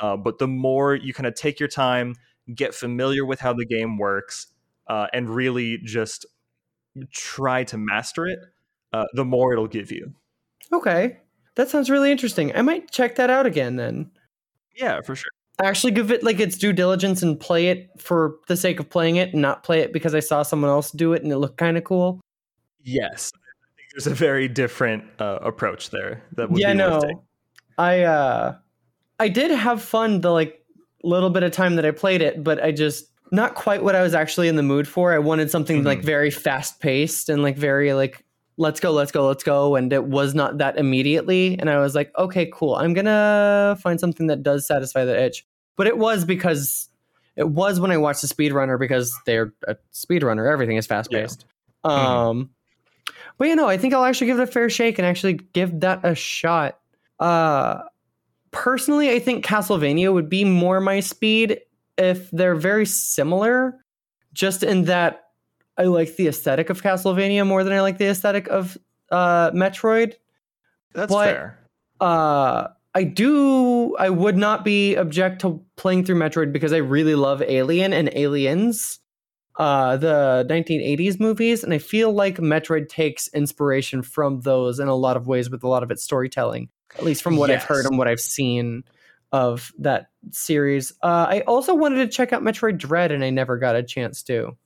Uh, 0.00 0.16
but 0.16 0.38
the 0.38 0.48
more 0.48 0.94
you 0.94 1.14
kind 1.14 1.26
of 1.26 1.34
take 1.34 1.58
your 1.58 1.68
time, 1.68 2.14
get 2.54 2.74
familiar 2.74 3.24
with 3.24 3.40
how 3.40 3.52
the 3.52 3.64
game 3.64 3.98
works, 3.98 4.48
uh, 4.88 5.06
and 5.12 5.30
really 5.30 5.78
just 5.78 6.26
try 7.12 7.64
to 7.64 7.78
master 7.78 8.26
it, 8.26 8.38
uh, 8.92 9.06
the 9.14 9.24
more 9.24 9.52
it'll 9.52 9.66
give 9.66 9.90
you. 9.90 10.14
Okay. 10.72 11.18
That 11.54 11.70
sounds 11.70 11.88
really 11.88 12.12
interesting. 12.12 12.54
I 12.54 12.62
might 12.62 12.90
check 12.90 13.16
that 13.16 13.30
out 13.30 13.46
again 13.46 13.76
then. 13.76 14.10
Yeah, 14.74 15.00
for 15.00 15.16
sure. 15.16 15.30
Actually 15.62 15.92
give 15.92 16.10
it 16.10 16.22
like 16.22 16.38
its 16.38 16.58
due 16.58 16.72
diligence 16.72 17.22
and 17.22 17.40
play 17.40 17.68
it 17.68 17.88
for 17.98 18.36
the 18.46 18.56
sake 18.56 18.78
of 18.78 18.90
playing 18.90 19.16
it 19.16 19.32
and 19.32 19.40
not 19.40 19.62
play 19.62 19.80
it 19.80 19.92
because 19.92 20.14
I 20.14 20.20
saw 20.20 20.42
someone 20.42 20.70
else 20.70 20.90
do 20.90 21.14
it 21.14 21.22
and 21.22 21.32
it 21.32 21.38
looked 21.38 21.56
kind 21.56 21.78
of 21.78 21.84
cool. 21.84 22.20
Yes, 22.82 23.32
I 23.34 23.40
think 23.76 23.88
there's 23.92 24.06
a 24.06 24.14
very 24.14 24.48
different 24.48 25.04
uh, 25.18 25.38
approach 25.40 25.88
there. 25.90 26.22
That 26.36 26.50
would 26.50 26.60
yeah, 26.60 26.72
be 26.72 26.78
no. 26.78 27.24
I 27.78 28.02
uh 28.02 28.56
I 29.18 29.28
did 29.28 29.50
have 29.50 29.82
fun 29.82 30.20
the 30.20 30.30
like 30.30 30.62
little 31.02 31.30
bit 31.30 31.42
of 31.42 31.52
time 31.52 31.76
that 31.76 31.86
I 31.86 31.90
played 31.90 32.20
it, 32.20 32.44
but 32.44 32.62
I 32.62 32.70
just 32.72 33.10
not 33.32 33.54
quite 33.54 33.82
what 33.82 33.94
I 33.96 34.02
was 34.02 34.14
actually 34.14 34.48
in 34.48 34.56
the 34.56 34.62
mood 34.62 34.86
for. 34.86 35.12
I 35.14 35.18
wanted 35.18 35.50
something 35.50 35.84
like 35.84 36.00
Mhm. 36.00 36.04
very 36.04 36.30
fast 36.30 36.80
paced 36.80 37.30
and 37.30 37.42
like 37.42 37.56
very 37.56 37.94
like 37.94 38.25
let's 38.56 38.80
go, 38.80 38.92
let's 38.92 39.12
go, 39.12 39.26
let's 39.26 39.42
go. 39.44 39.76
And 39.76 39.92
it 39.92 40.04
was 40.04 40.34
not 40.34 40.58
that 40.58 40.78
immediately. 40.78 41.58
And 41.58 41.68
I 41.68 41.78
was 41.78 41.94
like, 41.94 42.10
okay, 42.18 42.50
cool. 42.52 42.74
I'm 42.74 42.94
gonna 42.94 43.76
find 43.82 44.00
something 44.00 44.28
that 44.28 44.42
does 44.42 44.66
satisfy 44.66 45.04
that 45.04 45.16
itch. 45.18 45.46
But 45.76 45.86
it 45.86 45.98
was 45.98 46.24
because 46.24 46.88
It 47.36 47.50
was 47.50 47.78
when 47.78 47.90
I 47.90 47.98
watched 47.98 48.22
the 48.22 48.28
speedrunner 48.28 48.78
because 48.78 49.14
they're 49.26 49.52
a 49.68 49.76
speedrunner. 49.92 50.50
Everything 50.50 50.78
is 50.78 50.86
fast 50.86 51.10
paced. 51.10 51.44
Mhm. 51.84 51.90
Um, 51.90 52.50
but 53.36 53.48
you 53.48 53.54
know, 53.54 53.68
I 53.68 53.76
think 53.76 53.92
I'll 53.92 54.06
actually 54.06 54.28
give 54.28 54.38
it 54.40 54.42
a 54.44 54.46
fair 54.46 54.70
shake 54.70 54.98
and 54.98 55.04
actually 55.06 55.34
give 55.52 55.80
that 55.80 56.00
a 56.02 56.14
shot. 56.14 56.78
Uh, 57.20 57.82
personally, 58.52 59.10
I 59.10 59.18
think 59.18 59.44
Castlevania 59.44 60.14
would 60.14 60.30
be 60.30 60.46
more 60.46 60.80
my 60.80 61.00
speed 61.00 61.60
if 61.98 62.30
they're 62.30 62.54
very 62.54 62.86
similar, 62.86 63.84
just 64.32 64.62
in 64.62 64.84
that 64.84 65.25
I 65.78 65.84
like 65.84 66.16
the 66.16 66.28
aesthetic 66.28 66.70
of 66.70 66.82
Castlevania 66.82 67.46
more 67.46 67.64
than 67.64 67.72
I 67.72 67.80
like 67.80 67.98
the 67.98 68.06
aesthetic 68.06 68.48
of 68.48 68.78
uh, 69.10 69.50
Metroid. 69.50 70.14
That's 70.94 71.12
But- 71.12 71.26
fair. 71.26 71.58
Uh, 72.00 72.68
I 72.94 73.04
do. 73.04 73.94
I 73.96 74.08
would 74.08 74.38
not 74.38 74.64
be 74.64 74.94
object 74.94 75.42
to 75.42 75.62
playing 75.76 76.06
through 76.06 76.16
Metroid 76.16 76.50
because 76.50 76.72
I 76.72 76.78
really 76.78 77.14
love 77.14 77.42
Alien 77.42 77.92
and 77.92 78.08
Aliens, 78.14 79.00
uh, 79.58 79.98
the 79.98 80.46
1980s 80.48 81.20
movies, 81.20 81.62
and 81.62 81.74
I 81.74 81.78
feel 81.78 82.10
like 82.10 82.38
Metroid 82.38 82.88
takes 82.88 83.28
inspiration 83.28 84.00
from 84.00 84.40
those 84.40 84.78
in 84.78 84.88
a 84.88 84.94
lot 84.94 85.18
of 85.18 85.26
ways 85.26 85.50
with 85.50 85.62
a 85.62 85.68
lot 85.68 85.82
of 85.82 85.90
its 85.90 86.02
storytelling. 86.02 86.70
At 86.96 87.04
least 87.04 87.22
from 87.22 87.36
what 87.36 87.50
I've 87.50 87.64
heard 87.64 87.84
and 87.84 87.98
what 87.98 88.08
I've 88.08 88.20
seen 88.20 88.82
of 89.30 89.72
that 89.78 90.06
series. 90.30 90.92
Uh, 91.02 91.26
I 91.28 91.40
also 91.40 91.74
wanted 91.74 91.96
to 91.96 92.08
check 92.08 92.32
out 92.32 92.42
Metroid 92.42 92.78
Dread, 92.78 93.12
and 93.12 93.22
I 93.22 93.28
never 93.28 93.58
got 93.58 93.76
a 93.76 93.82
chance 93.82 94.22
to. 94.24 94.56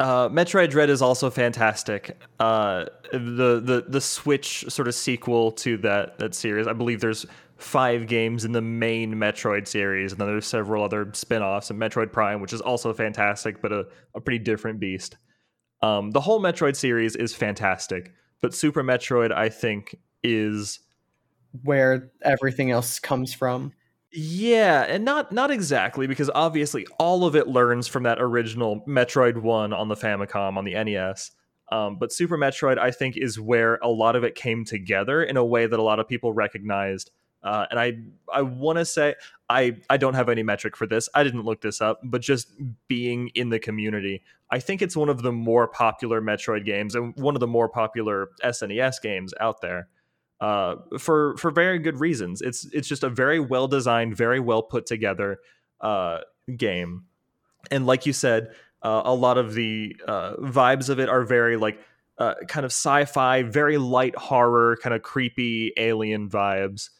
Uh, 0.00 0.28
Metroid 0.28 0.70
Dread 0.70 0.90
is 0.90 1.02
also 1.02 1.28
fantastic. 1.28 2.16
Uh, 2.38 2.84
the 3.12 3.60
the 3.60 3.84
the 3.88 4.00
Switch 4.00 4.64
sort 4.68 4.86
of 4.86 4.94
sequel 4.94 5.50
to 5.52 5.76
that 5.78 6.18
that 6.18 6.34
series. 6.34 6.66
I 6.68 6.72
believe 6.72 7.00
there's 7.00 7.26
five 7.56 8.06
games 8.06 8.44
in 8.44 8.52
the 8.52 8.62
main 8.62 9.14
Metroid 9.14 9.66
series, 9.66 10.12
and 10.12 10.20
then 10.20 10.28
there's 10.28 10.46
several 10.46 10.84
other 10.84 11.10
spin-offs. 11.12 11.70
And 11.70 11.80
Metroid 11.80 12.12
Prime, 12.12 12.40
which 12.40 12.52
is 12.52 12.60
also 12.60 12.94
fantastic, 12.94 13.60
but 13.60 13.72
a, 13.72 13.86
a 14.14 14.20
pretty 14.20 14.38
different 14.38 14.78
beast. 14.78 15.16
Um, 15.82 16.12
the 16.12 16.20
whole 16.20 16.40
Metroid 16.40 16.76
series 16.76 17.16
is 17.16 17.34
fantastic, 17.34 18.12
but 18.40 18.54
Super 18.54 18.84
Metroid, 18.84 19.32
I 19.32 19.48
think, 19.48 19.96
is 20.22 20.78
Where 21.64 22.12
everything 22.22 22.70
else 22.70 23.00
comes 23.00 23.34
from. 23.34 23.72
Yeah, 24.20 24.82
and 24.82 25.04
not 25.04 25.30
not 25.30 25.52
exactly 25.52 26.08
because 26.08 26.28
obviously 26.34 26.88
all 26.98 27.24
of 27.24 27.36
it 27.36 27.46
learns 27.46 27.86
from 27.86 28.02
that 28.02 28.20
original 28.20 28.82
Metroid 28.84 29.36
One 29.36 29.72
on 29.72 29.86
the 29.86 29.94
Famicom 29.94 30.56
on 30.56 30.64
the 30.64 30.74
NES. 30.74 31.30
Um, 31.70 31.98
but 32.00 32.12
Super 32.12 32.36
Metroid, 32.36 32.78
I 32.78 32.90
think, 32.90 33.16
is 33.16 33.38
where 33.38 33.76
a 33.76 33.86
lot 33.86 34.16
of 34.16 34.24
it 34.24 34.34
came 34.34 34.64
together 34.64 35.22
in 35.22 35.36
a 35.36 35.44
way 35.44 35.68
that 35.68 35.78
a 35.78 35.82
lot 35.84 36.00
of 36.00 36.08
people 36.08 36.32
recognized. 36.32 37.12
Uh, 37.44 37.66
and 37.70 37.78
I 37.78 37.92
I 38.32 38.42
want 38.42 38.78
to 38.78 38.84
say 38.84 39.14
I 39.48 39.76
I 39.88 39.96
don't 39.96 40.14
have 40.14 40.28
any 40.28 40.42
metric 40.42 40.76
for 40.76 40.88
this. 40.88 41.08
I 41.14 41.22
didn't 41.22 41.44
look 41.44 41.60
this 41.60 41.80
up, 41.80 42.00
but 42.02 42.20
just 42.20 42.50
being 42.88 43.28
in 43.36 43.50
the 43.50 43.60
community, 43.60 44.24
I 44.50 44.58
think 44.58 44.82
it's 44.82 44.96
one 44.96 45.10
of 45.10 45.22
the 45.22 45.30
more 45.30 45.68
popular 45.68 46.20
Metroid 46.20 46.64
games 46.64 46.96
and 46.96 47.14
one 47.14 47.36
of 47.36 47.40
the 47.40 47.46
more 47.46 47.68
popular 47.68 48.30
SNES 48.42 49.00
games 49.00 49.32
out 49.38 49.60
there 49.60 49.86
uh, 50.40 50.76
for 50.98 51.36
for 51.36 51.50
very 51.50 51.78
good 51.78 51.98
reasons. 51.98 52.42
It's 52.42 52.66
it's 52.72 52.88
just 52.88 53.02
a 53.02 53.10
very 53.10 53.40
well 53.40 53.68
designed, 53.68 54.16
very 54.16 54.40
well 54.40 54.62
put 54.62 54.86
together 54.86 55.38
uh, 55.80 56.18
game, 56.56 57.04
and 57.70 57.86
like 57.86 58.06
you 58.06 58.12
said, 58.12 58.52
uh, 58.82 59.02
a 59.04 59.14
lot 59.14 59.38
of 59.38 59.54
the 59.54 59.96
uh, 60.06 60.36
vibes 60.36 60.88
of 60.88 61.00
it 61.00 61.08
are 61.08 61.24
very 61.24 61.56
like 61.56 61.80
uh, 62.18 62.34
kind 62.46 62.64
of 62.64 62.70
sci-fi, 62.70 63.42
very 63.42 63.78
light 63.78 64.16
horror, 64.16 64.76
kind 64.82 64.94
of 64.94 65.02
creepy 65.02 65.72
alien 65.76 66.28
vibes. 66.28 66.90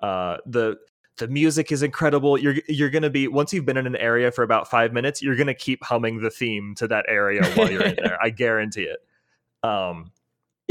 Uh, 0.00 0.38
the 0.46 0.76
the 1.18 1.28
music 1.28 1.70
is 1.70 1.82
incredible. 1.82 2.36
You're 2.38 2.56
you're 2.68 2.90
gonna 2.90 3.10
be 3.10 3.28
once 3.28 3.52
you've 3.52 3.66
been 3.66 3.76
in 3.76 3.86
an 3.86 3.96
area 3.96 4.32
for 4.32 4.42
about 4.42 4.68
five 4.68 4.92
minutes, 4.92 5.22
you're 5.22 5.36
gonna 5.36 5.54
keep 5.54 5.84
humming 5.84 6.20
the 6.20 6.30
theme 6.30 6.74
to 6.76 6.88
that 6.88 7.04
area 7.08 7.44
while 7.54 7.70
you're 7.70 7.82
in 7.82 7.96
there. 8.02 8.18
I 8.20 8.30
guarantee 8.30 8.84
it. 8.84 8.98
Um, 9.66 10.10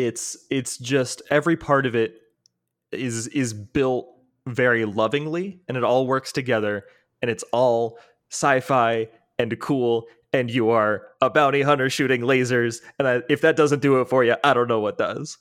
it's 0.05 0.37
it's 0.49 0.77
just 0.77 1.21
every 1.29 1.57
part 1.57 1.85
of 1.85 1.95
it 1.95 2.15
is 2.91 3.27
is 3.27 3.53
built 3.53 4.07
very 4.47 4.85
lovingly, 4.85 5.61
and 5.67 5.77
it 5.77 5.83
all 5.83 6.07
works 6.07 6.31
together, 6.31 6.83
and 7.21 7.29
it's 7.29 7.43
all 7.51 7.97
sci-fi 8.29 9.07
and 9.37 9.59
cool. 9.59 10.07
And 10.33 10.49
you 10.49 10.69
are 10.69 11.07
a 11.19 11.29
bounty 11.29 11.61
hunter 11.61 11.89
shooting 11.89 12.21
lasers, 12.21 12.79
and 12.97 13.07
I, 13.07 13.21
if 13.29 13.41
that 13.41 13.57
doesn't 13.57 13.81
do 13.81 13.99
it 13.99 14.07
for 14.07 14.23
you, 14.23 14.35
I 14.43 14.53
don't 14.53 14.69
know 14.69 14.79
what 14.79 14.97
does. 14.97 15.37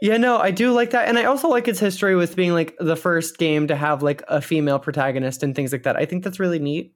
Yeah, 0.00 0.16
no, 0.16 0.38
I 0.38 0.50
do 0.50 0.72
like 0.72 0.90
that. 0.90 1.08
And 1.08 1.18
I 1.18 1.24
also 1.24 1.48
like 1.48 1.68
its 1.68 1.78
history 1.78 2.16
with 2.16 2.34
being 2.34 2.52
like 2.52 2.74
the 2.80 2.96
first 2.96 3.36
game 3.36 3.66
to 3.68 3.76
have 3.76 4.02
like 4.02 4.22
a 4.28 4.40
female 4.40 4.78
protagonist 4.78 5.42
and 5.42 5.54
things 5.54 5.72
like 5.72 5.82
that. 5.82 5.96
I 5.96 6.06
think 6.06 6.24
that's 6.24 6.40
really 6.40 6.58
neat. 6.58 6.94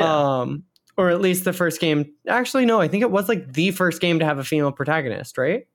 Um 0.00 0.64
or 0.96 1.08
at 1.08 1.20
least 1.20 1.44
the 1.44 1.52
first 1.52 1.80
game. 1.80 2.12
Actually 2.28 2.66
no, 2.66 2.80
I 2.80 2.88
think 2.88 3.02
it 3.02 3.10
was 3.10 3.28
like 3.28 3.52
the 3.52 3.70
first 3.70 4.00
game 4.00 4.18
to 4.18 4.24
have 4.24 4.38
a 4.38 4.44
female 4.44 4.72
protagonist, 4.72 5.38
right? 5.38 5.66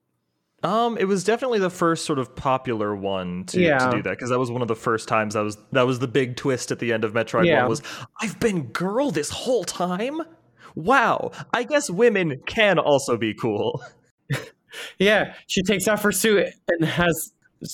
Um, 0.63 0.97
it 0.97 1.05
was 1.05 1.23
definitely 1.23 1.59
the 1.59 1.69
first 1.69 2.03
sort 2.05 2.17
of 2.17 2.35
popular 2.35 2.95
one 2.95 3.43
to, 3.45 3.61
Yeah. 3.61 3.77
to 3.77 3.97
do 3.97 4.01
that 4.03 4.11
because 4.11 4.29
that 4.31 4.39
was 4.39 4.49
one 4.49 4.61
of 4.63 4.67
the 4.67 4.75
first 4.75 5.07
times 5.07 5.35
that 5.35 5.41
was 5.43 5.57
that 5.71 5.83
was 5.85 5.99
the 5.99 6.07
big 6.07 6.35
twist 6.35 6.71
at 6.71 6.79
the 6.79 6.91
end 6.93 7.03
of 7.03 7.13
Metroid 7.13 7.45
Yeah. 7.45 7.61
One 7.61 7.69
was 7.69 7.81
I've 8.21 8.39
been 8.39 8.63
girl 8.67 9.11
this 9.11 9.29
whole 9.29 9.63
time. 9.63 10.21
Wow, 10.75 11.31
I 11.53 11.63
guess 11.63 11.89
women 11.89 12.39
can 12.47 12.79
also 12.79 13.17
be 13.17 13.33
cool. 13.33 13.83
Yeah, 14.99 15.33
she 15.47 15.63
takes 15.63 15.87
off 15.87 16.03
her 16.03 16.11
suit 16.11 16.49
and 16.67 16.85
has 16.85 17.31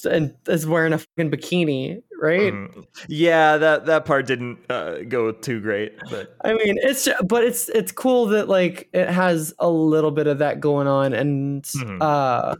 and 0.09 0.33
is 0.47 0.65
wearing 0.65 0.93
a 0.93 0.99
fucking 0.99 1.31
bikini, 1.31 2.01
right? 2.21 2.53
Mhm. 2.53 2.85
Yeah, 3.09 3.57
that 3.57 3.87
that 3.87 4.05
part 4.05 4.25
didn't 4.27 4.59
uh, 4.69 4.99
go 5.09 5.31
too 5.33 5.59
great, 5.59 5.93
but 6.09 6.35
I 6.45 6.53
mean, 6.53 6.77
it's 6.81 7.03
ju- 7.03 7.15
but 7.25 7.43
it's 7.43 7.67
it's 7.69 7.91
cool 7.91 8.27
that 8.27 8.47
like 8.47 8.87
it 8.93 9.09
has 9.09 9.53
a 9.59 9.69
little 9.69 10.11
bit 10.11 10.27
of 10.27 10.37
that 10.37 10.61
going 10.61 10.87
on, 10.87 11.11
and 11.13 11.63
Mhm. 11.63 11.97
uh, 11.99 12.55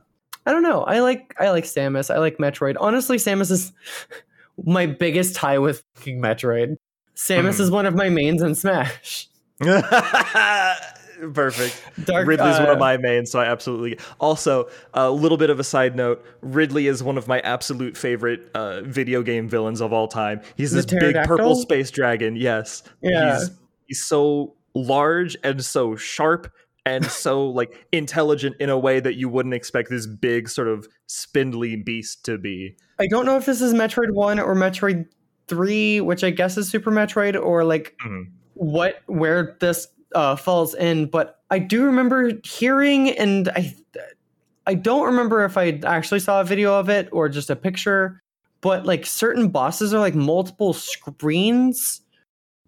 I 0.45 0.51
don't 0.51 0.63
know. 0.63 0.83
I 0.83 0.99
like 0.99 1.35
I 1.39 1.51
like 1.51 1.63
Samus. 1.63 2.13
I 2.13 2.19
like 2.19 2.37
Metroid. 2.37 2.75
Honestly, 2.79 3.17
Samus 3.17 3.51
is 3.51 3.71
my 4.65 4.85
biggest 4.85 5.35
tie 5.35 5.59
with 5.59 5.83
Metroid. 6.01 6.77
Samus 7.15 7.59
is 7.59 7.69
one 7.71 7.85
of 7.85 7.95
my 7.95 8.09
mains 8.09 8.41
in 8.41 8.55
Smash. 8.55 9.29
perfect. 11.33 11.81
Dark 12.05 12.27
Ridley's 12.27 12.59
one 12.59 12.69
uh, 12.69 12.73
of 12.73 12.79
my 12.79 12.97
mains, 12.97 13.31
so 13.31 13.39
I 13.39 13.45
absolutely. 13.45 13.97
Also, 14.19 14.67
a 14.93 15.09
little 15.09 15.37
bit 15.37 15.49
of 15.49 15.59
a 15.59 15.63
side 15.63 15.95
note: 15.95 16.25
Ridley 16.41 16.87
is 16.87 17.03
one 17.03 17.17
of 17.17 17.27
my 17.27 17.39
absolute 17.41 17.95
favorite 17.95 18.49
uh, 18.53 18.81
video 18.81 19.21
game 19.21 19.47
villains 19.47 19.81
of 19.81 19.93
all 19.93 20.07
time. 20.07 20.41
He's 20.55 20.71
this 20.71 20.85
big 20.85 21.15
purple 21.23 21.55
space 21.55 21.91
dragon. 21.91 22.35
Yes, 22.35 22.83
Yeah. 23.01 23.39
He's, 23.39 23.51
he's 23.87 24.03
so 24.03 24.55
large 24.73 25.37
and 25.43 25.63
so 25.63 25.95
sharp 25.95 26.51
and 26.85 27.05
so 27.05 27.47
like 27.47 27.85
intelligent 27.91 28.55
in 28.59 28.69
a 28.69 28.77
way 28.77 28.99
that 28.99 29.15
you 29.15 29.29
wouldn't 29.29 29.53
expect 29.55 29.89
this 29.89 30.05
big 30.05 30.49
sort 30.49 30.67
of 30.67 30.87
spindly 31.07 31.75
beast 31.75 32.25
to 32.25 32.37
be. 32.37 32.75
I 32.99 33.07
don't 33.07 33.25
know 33.25 33.37
if 33.37 33.45
this 33.45 33.61
is 33.61 33.73
Metroid 33.73 34.11
One 34.11 34.39
or 34.39 34.55
Metroid 34.55 35.05
Three, 35.47 35.99
which 36.01 36.23
I 36.23 36.29
guess 36.29 36.57
is 36.57 36.69
Super 36.69 36.91
Metroid, 36.91 37.41
or 37.41 37.63
like 37.63 37.95
Mhm. 38.05 38.27
what 38.53 39.01
where 39.07 39.57
this 39.59 39.87
uh, 40.15 40.35
falls 40.35 40.75
in. 40.75 41.07
But 41.07 41.39
I 41.49 41.59
do 41.59 41.83
remember 41.85 42.31
hearing, 42.43 43.09
and 43.09 43.49
I 43.49 43.75
I 44.65 44.75
don't 44.75 45.05
remember 45.05 45.43
if 45.43 45.57
I 45.57 45.79
actually 45.85 46.21
saw 46.21 46.39
a 46.39 46.45
video 46.45 46.73
of 46.79 46.87
it 46.89 47.09
or 47.11 47.27
just 47.27 47.49
a 47.49 47.55
picture. 47.55 48.21
But 48.61 48.85
like 48.85 49.05
certain 49.05 49.49
bosses 49.49 49.93
are 49.93 49.99
like 49.99 50.15
multiple 50.15 50.71
screens, 50.71 51.99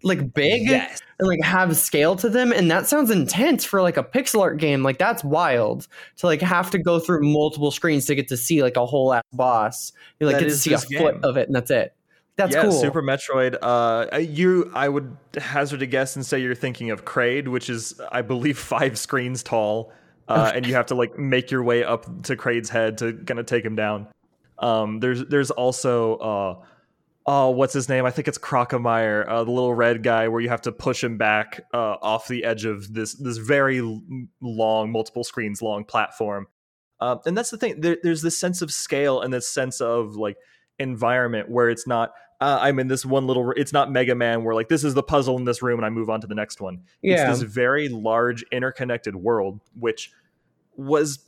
like 0.02 0.34
big 0.34 0.62
Yes. 0.68 1.00
and 1.18 1.26
like 1.26 1.42
have 1.42 1.76
scale 1.76 2.16
to 2.16 2.28
them 2.28 2.52
and 2.52 2.70
that 2.70 2.86
sounds 2.86 3.10
intense 3.10 3.64
for 3.64 3.80
like 3.80 3.96
a 3.96 4.04
pixel 4.04 4.40
art 4.40 4.58
game 4.58 4.82
like 4.82 4.98
that's 4.98 5.24
wild 5.24 5.88
to 6.16 6.26
like 6.26 6.42
have 6.42 6.70
to 6.70 6.78
go 6.78 6.98
through 6.98 7.22
multiple 7.22 7.70
screens 7.70 8.04
to 8.06 8.14
get 8.14 8.28
to 8.28 8.36
see 8.36 8.62
like 8.62 8.76
a 8.76 8.84
whole 8.84 9.14
ass 9.14 9.24
boss 9.32 9.92
you 10.20 10.26
like 10.26 10.36
That 10.36 10.42
get 10.42 10.50
to 10.50 10.56
see 10.56 10.74
a 10.74 10.76
this 10.76 10.84
foot 10.84 11.16
of 11.24 11.36
it 11.36 11.48
and 11.48 11.56
that's 11.56 11.70
it 11.70 11.94
that's 12.36 12.54
yeah, 12.54 12.62
cool 12.62 12.72
Super 12.72 13.02
Metroid. 13.02 13.56
Uh, 13.62 14.18
you, 14.18 14.70
I 14.74 14.90
would 14.90 15.16
hazard 15.38 15.80
a 15.80 15.86
guess 15.86 16.16
and 16.16 16.24
say 16.24 16.38
you're 16.38 16.54
thinking 16.54 16.90
of 16.90 17.04
Kraid, 17.06 17.48
which 17.48 17.70
is, 17.70 17.98
I 18.12 18.20
believe, 18.20 18.58
five 18.74 18.98
screens 18.98 19.42
tall, 19.42 19.90
uh, 20.28 20.52
and 20.54 20.66
you 20.66 20.74
have 20.74 20.86
to 20.86 20.94
like 20.94 21.18
make 21.18 21.50
your 21.50 21.62
way 21.62 21.82
up 21.82 22.04
to 22.24 22.36
Kraid's 22.36 22.68
head 22.68 22.98
to 22.98 23.14
kind 23.14 23.40
of 23.40 23.46
take 23.46 23.64
him 23.64 23.74
down. 23.74 24.06
Um, 24.58 25.00
there's, 25.00 25.24
there's 25.24 25.50
also, 25.50 26.16
uh, 26.16 26.64
oh, 27.26 27.50
what's 27.50 27.72
his 27.74 27.88
name? 27.88 28.04
I 28.04 28.10
think 28.10 28.28
it's 28.28 28.38
Crocomire, 28.38 29.28
uh, 29.28 29.44
the 29.44 29.50
little 29.50 29.74
red 29.74 30.02
guy, 30.02 30.28
where 30.28 30.40
you 30.40 30.48
have 30.48 30.62
to 30.62 30.72
push 30.72 31.02
him 31.02 31.18
back 31.18 31.60
uh, 31.74 31.96
off 32.00 32.28
the 32.28 32.44
edge 32.44 32.64
of 32.64 32.92
this 32.92 33.14
this 33.14 33.38
very 33.38 33.80
long, 34.40 34.92
multiple 34.92 35.24
screens 35.24 35.60
long 35.60 35.84
platform. 35.84 36.46
Uh, 37.00 37.16
and 37.26 37.36
that's 37.36 37.50
the 37.50 37.58
thing. 37.58 37.80
There, 37.80 37.98
there's 38.02 38.22
this 38.22 38.38
sense 38.38 38.62
of 38.62 38.72
scale 38.72 39.20
and 39.20 39.32
this 39.32 39.48
sense 39.48 39.80
of 39.80 40.16
like 40.16 40.36
environment 40.78 41.50
where 41.50 41.68
it's 41.68 41.86
not 41.86 42.12
uh, 42.40 42.58
I'm 42.60 42.78
in 42.78 42.88
this 42.88 43.04
one 43.04 43.26
little. 43.26 43.50
It's 43.52 43.72
not 43.72 43.90
Mega 43.90 44.14
Man 44.14 44.44
where 44.44 44.54
like 44.54 44.68
this 44.68 44.84
is 44.84 44.94
the 44.94 45.02
puzzle 45.02 45.36
in 45.38 45.44
this 45.44 45.62
room 45.62 45.78
and 45.78 45.86
I 45.86 45.90
move 45.90 46.10
on 46.10 46.20
to 46.20 46.26
the 46.26 46.34
next 46.34 46.60
one. 46.60 46.82
yeah 47.02 47.30
It's 47.30 47.40
this 47.40 47.50
very 47.50 47.88
large 47.88 48.44
interconnected 48.52 49.16
world, 49.16 49.60
which 49.78 50.12
was 50.76 51.18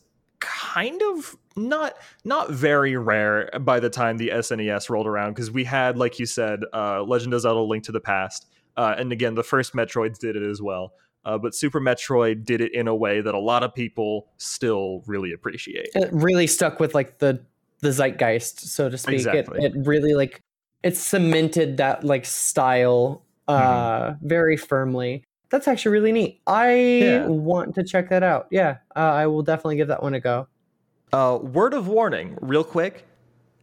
kind 0.40 1.00
of 1.02 1.36
not 1.58 1.94
not 2.24 2.50
very 2.50 2.96
rare 2.96 3.50
by 3.60 3.80
the 3.80 3.90
time 3.90 4.16
the 4.16 4.28
SNES 4.28 4.88
rolled 4.88 5.06
around 5.06 5.34
because 5.34 5.50
we 5.50 5.64
had, 5.64 5.98
like 5.98 6.18
you 6.18 6.26
said, 6.26 6.60
uh, 6.72 7.02
Legend 7.02 7.34
of 7.34 7.40
Zelda: 7.40 7.60
Link 7.60 7.84
to 7.84 7.92
the 7.92 8.00
Past. 8.00 8.46
Uh, 8.76 8.94
and 8.96 9.12
again, 9.12 9.34
the 9.34 9.42
first 9.42 9.74
Metroids 9.74 10.18
did 10.18 10.36
it 10.36 10.42
as 10.48 10.62
well. 10.62 10.92
Uh, 11.24 11.36
but 11.36 11.54
Super 11.54 11.80
Metroid 11.80 12.44
did 12.44 12.60
it 12.60 12.72
in 12.72 12.86
a 12.88 12.94
way 12.94 13.20
that 13.20 13.34
a 13.34 13.38
lot 13.38 13.62
of 13.62 13.74
people 13.74 14.28
still 14.38 15.02
really 15.06 15.32
appreciate. 15.32 15.88
It 15.94 16.08
really 16.12 16.46
stuck 16.46 16.78
with 16.80 16.94
like 16.94 17.18
the 17.18 17.44
the 17.80 17.90
zeitgeist, 17.90 18.60
so 18.60 18.88
to 18.88 18.96
speak. 18.96 19.14
Exactly. 19.16 19.64
It, 19.64 19.74
it 19.74 19.86
really 19.86 20.14
like 20.14 20.40
it 20.82 20.96
cemented 20.96 21.78
that 21.78 22.04
like 22.04 22.24
style 22.24 23.24
uh 23.48 24.14
very 24.22 24.56
firmly. 24.56 25.24
That's 25.50 25.66
actually 25.66 25.92
really 25.92 26.12
neat. 26.12 26.40
I 26.46 26.74
Yeah. 26.74 27.26
want 27.26 27.74
to 27.76 27.82
check 27.82 28.10
that 28.10 28.22
out. 28.22 28.46
Yeah, 28.50 28.78
uh, 28.94 28.98
I 29.00 29.26
will 29.26 29.42
definitely 29.42 29.76
give 29.76 29.88
that 29.88 30.02
one 30.02 30.14
a 30.14 30.20
go. 30.20 30.46
Uh, 31.12 31.38
word 31.40 31.74
of 31.74 31.88
warning, 31.88 32.36
real 32.40 32.64
quick. 32.64 33.04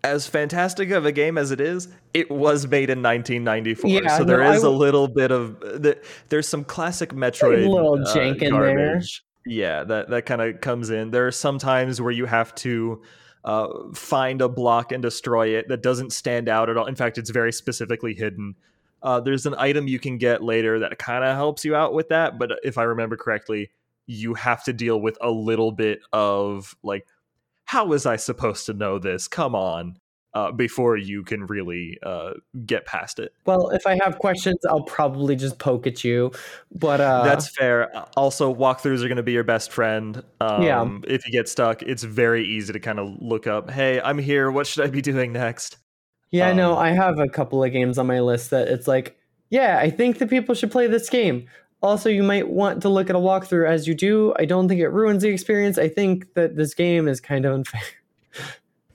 As 0.04 0.28
fantastic 0.28 0.92
of 0.92 1.06
a 1.06 1.12
game 1.12 1.38
as 1.38 1.50
it 1.50 1.60
is, 1.60 1.88
it 2.14 2.30
was 2.30 2.68
made 2.68 2.92
in 2.92 3.02
1994. 3.02 3.90
Yeah, 3.90 4.18
so 4.18 4.24
there 4.24 4.44
no, 4.44 4.52
is 4.52 4.62
a 4.62 4.70
little 4.70 5.08
bit 5.08 5.32
of 5.32 5.60
the, 5.60 6.00
there's 6.30 6.48
some 6.48 6.64
classic 6.64 7.10
Metroid 7.10 7.68
little 7.68 7.96
uh, 7.96 8.14
jank 8.14 8.42
in 8.44 8.54
there. 8.54 8.76
garbage. 8.76 9.24
Yeah, 9.48 9.84
that 9.84 10.10
that 10.10 10.26
kind 10.28 10.42
of 10.42 10.62
comes 10.62 10.92
in. 10.92 11.10
There 11.10 11.26
are 11.26 11.32
some 11.32 11.58
times 11.58 12.00
where 12.00 12.12
you 12.12 12.26
have 12.26 12.54
to 12.56 13.02
uh, 13.44 13.68
find 13.94 14.42
a 14.42 14.50
block 14.50 14.92
and 14.92 15.02
destroy 15.02 15.50
it 15.50 15.68
that 15.70 15.82
doesn't 15.82 16.14
stand 16.14 16.50
out 16.50 16.70
at 16.70 16.78
all. 16.78 16.86
In 16.86 16.96
fact, 16.96 17.18
it's 17.18 17.30
very 17.30 17.52
specifically 17.52 18.14
hidden. 18.14 18.56
Uh, 19.04 19.20
there's 19.20 19.46
an 19.46 19.54
item 19.58 19.88
you 19.88 20.00
can 20.00 20.18
get 20.18 20.44
later 20.44 20.80
that 20.80 20.98
kind 20.98 21.24
of 21.24 21.36
helps 21.36 21.64
you 21.64 21.76
out 21.76 21.94
with 21.94 22.10
that, 22.10 22.40
but 22.40 22.52
if 22.64 22.80
I 22.80 22.84
remember 22.84 23.18
correctly, 23.18 23.70
you 24.08 24.34
have 24.34 24.64
to 24.64 24.74
deal 24.74 25.00
with 25.00 25.18
a 25.22 25.30
little 25.30 25.72
bit 25.72 26.00
of 26.12 26.76
like 26.82 27.06
how 27.66 27.86
was 27.86 28.06
I 28.06 28.16
supposed 28.16 28.66
to 28.68 28.74
know 28.74 29.00
this? 29.00 29.28
Come 29.28 29.56
on. 29.56 29.98
Uh, 30.34 30.52
before 30.52 30.98
you 30.98 31.24
can 31.24 31.46
really 31.46 31.98
uh, 32.04 32.32
get 32.66 32.86
past 32.86 33.20
it. 33.20 33.32
Well, 33.46 33.70
if 33.70 33.88
I 33.88 33.98
have 34.04 34.20
questions, 34.20 34.58
I'll 34.70 34.84
probably 34.84 35.38
just 35.38 35.60
poke 35.60 35.88
at 35.88 36.04
you. 36.04 36.34
But 36.74 37.00
uh, 37.00 37.24
That's 37.24 37.56
fair. 37.56 37.90
Also, 38.18 38.54
walkthroughs 38.54 39.02
are 39.02 39.08
going 39.08 39.16
to 39.16 39.24
be 39.24 39.32
your 39.32 39.46
best 39.46 39.72
friend. 39.72 40.22
Um, 40.42 40.62
Yeah. 40.62 40.86
If 41.08 41.26
you 41.26 41.32
get 41.32 41.48
stuck, 41.48 41.84
it's 41.84 42.04
very 42.04 42.46
easy 42.46 42.74
to 42.74 42.82
kind 42.82 43.00
of 43.00 43.16
look 43.22 43.48
up, 43.48 43.72
hey, 43.72 44.02
I'm 44.02 44.18
here. 44.18 44.52
What 44.52 44.68
should 44.68 44.84
I 44.84 44.90
be 44.90 45.02
doing 45.02 45.32
next? 45.32 45.78
Yeah, 46.32 46.52
no, 46.52 46.74
Um, 46.74 46.80
I 46.80 46.90
have 46.92 47.18
a 47.18 47.30
couple 47.30 47.64
of 47.64 47.72
games 47.72 47.98
on 47.98 48.06
my 48.06 48.20
list 48.20 48.50
that 48.50 48.68
it's 48.68 48.90
like, 48.90 49.18
yeah, 49.52 49.78
I 49.80 49.90
think 49.90 50.18
that 50.18 50.30
people 50.30 50.54
should 50.54 50.70
play 50.70 50.88
this 50.88 51.10
game. 51.10 51.48
Also, 51.86 52.10
you 52.10 52.24
might 52.24 52.50
want 52.50 52.82
to 52.82 52.90
look 52.90 53.12
at 53.12 53.16
a 53.16 53.20
walkthrough 53.20 53.70
as 53.70 53.88
you 53.88 53.94
do. 53.94 54.34
I 54.40 54.46
don't 54.46 54.68
think 54.68 54.82
it 54.82 54.90
ruins 54.90 55.22
the 55.22 55.30
experience. 55.30 55.78
I 55.78 55.88
think 55.88 56.34
that 56.34 56.56
this 56.56 56.74
game 56.74 57.08
is 57.08 57.22
kind 57.22 57.46
of 57.46 57.54
unfair. 57.54 57.82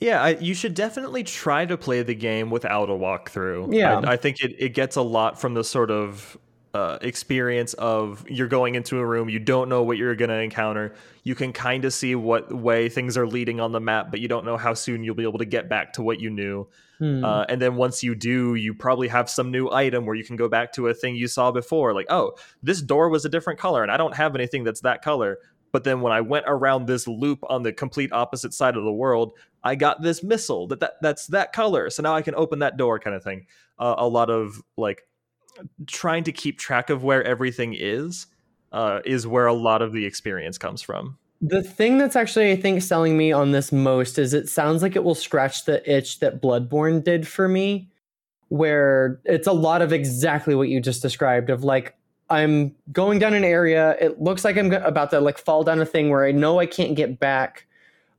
Yeah, 0.01 0.23
I, 0.23 0.31
you 0.31 0.55
should 0.55 0.75
definitely 0.75 1.23
try 1.23 1.67
to 1.67 1.77
play 1.77 2.03
the 2.03 2.15
game 2.15 2.51
without 2.51 2.91
a 2.91 2.95
walkthrough. 2.95 3.73
Yeah. 3.73 4.01
I, 4.01 4.13
I 4.13 4.17
think 4.17 4.41
it, 4.41 4.57
it 4.59 4.71
gets 4.71 4.97
a 4.97 5.03
lot 5.03 5.41
from 5.41 5.55
the 5.55 5.63
sort 5.63 5.91
of 5.91 6.37
uh, 6.73 6.99
experience 7.01 7.75
of 7.75 8.25
you're 8.29 8.49
going 8.49 8.75
into 8.75 8.99
a 8.99 9.05
room, 9.05 9.29
you 9.29 9.39
don't 9.39 9.69
know 9.69 9.83
what 9.83 9.99
you're 9.99 10.15
going 10.15 10.29
to 10.29 10.41
encounter. 10.41 10.95
You 11.25 11.35
can 11.35 11.53
kind 11.53 11.85
of 11.85 11.93
see 11.93 12.15
what 12.15 12.53
way 12.53 12.89
things 12.89 13.17
are 13.17 13.27
leading 13.27 13.61
on 13.61 13.73
the 13.73 13.81
map, 13.81 14.11
but 14.11 14.21
you 14.21 14.29
don't 14.29 14.45
know 14.45 14.57
how 14.57 14.75
soon 14.75 15.03
you'll 15.03 15.17
be 15.17 15.25
able 15.25 15.39
to 15.41 15.45
get 15.45 15.69
back 15.69 15.95
to 15.95 16.03
what 16.03 16.21
you 16.21 16.31
knew. 16.31 16.69
Hmm. 16.99 17.25
Uh, 17.25 17.45
and 17.49 17.61
then 17.61 17.77
once 17.77 18.03
you 18.03 18.15
do, 18.15 18.55
you 18.55 18.75
probably 18.75 19.09
have 19.09 19.29
some 19.29 19.51
new 19.51 19.71
item 19.71 20.07
where 20.07 20.15
you 20.15 20.25
can 20.25 20.37
go 20.37 20.49
back 20.49 20.73
to 20.75 20.89
a 20.89 20.95
thing 20.95 21.17
you 21.17 21.29
saw 21.29 21.51
before. 21.51 21.93
Like, 21.95 22.07
oh, 22.11 22.35
this 22.63 22.81
door 22.81 23.09
was 23.09 23.25
a 23.25 23.29
different 23.29 23.59
color, 23.59 23.83
and 23.83 23.91
I 23.91 23.97
don't 23.97 24.15
have 24.15 24.35
anything 24.35 24.65
that's 24.65 24.83
that 24.83 25.03
color. 25.03 25.39
But 25.73 25.85
then 25.85 26.01
when 26.01 26.13
I 26.13 26.21
went 26.21 26.47
around 26.49 26.87
this 26.87 27.07
loop 27.07 27.41
on 27.49 27.63
the 27.63 27.73
complete 27.73 28.13
opposite 28.13 28.53
side 28.53 28.77
of 28.77 28.85
the 28.85 28.93
world, 28.93 29.33
I 29.63 29.77
got 29.77 30.03
this 30.03 30.23
missile 30.23 30.67
that, 30.69 30.81
that 30.81 30.95
that's 31.01 31.27
that 31.29 31.53
color. 31.53 31.91
So 31.91 32.03
now 32.03 32.15
I 32.15 32.23
can 32.23 32.35
open 32.35 32.59
that 32.61 32.77
door, 32.77 32.99
kind 32.99 33.17
of 33.17 33.23
thing. 33.23 33.47
Uh, 33.79 33.95
a 33.99 34.09
lot 34.09 34.31
of 34.31 34.63
like 34.77 35.03
trying 35.87 36.25
to 36.25 36.33
keep 36.33 36.59
track 36.59 36.91
of 36.91 37.03
where 37.03 37.23
everything 37.25 37.75
is 37.79 38.27
uh, 38.73 39.01
is 39.05 39.27
where 39.27 39.47
a 39.47 39.55
lot 39.55 39.83
of 39.83 39.93
the 39.93 40.07
experience 40.07 40.59
comes 40.59 40.83
from. 40.83 41.19
The 41.43 41.63
thing 41.63 41.97
that's 41.97 42.17
actually, 42.17 42.53
I 42.53 42.57
think, 42.57 42.83
selling 42.83 43.17
me 43.17 43.33
on 43.33 43.53
this 43.53 43.73
most 43.73 44.19
is 44.19 44.35
it 44.35 44.49
sounds 44.49 44.83
like 44.83 44.95
it 44.95 45.05
will 45.05 45.15
scratch 45.15 45.65
the 45.65 45.91
itch 45.91 46.21
that 46.21 46.43
Bloodborne 46.43 47.03
did 47.03 47.27
for 47.27 47.49
me, 47.49 47.91
where 48.49 49.21
it's 49.25 49.47
a 49.47 49.53
lot 49.53 49.81
of 49.81 49.93
exactly 49.93 50.55
what 50.55 50.69
you 50.69 50.81
just 50.81 51.01
described 51.01 51.49
of 51.49 51.65
like, 51.65 51.97
I'm 52.29 52.77
going 52.93 53.19
down 53.19 53.35
an 53.35 53.43
area. 53.43 53.97
It 54.01 54.21
looks 54.21 54.45
like 54.45 54.57
I'm 54.57 54.73
about 54.73 55.11
to 55.11 55.21
like 55.21 55.39
fall 55.39 55.65
down 55.65 55.81
a 55.81 55.87
thing 55.87 56.11
where 56.11 56.25
I 56.25 56.31
know 56.31 56.61
I 56.61 56.67
can't 56.67 56.95
get 56.95 57.19
back. 57.19 57.67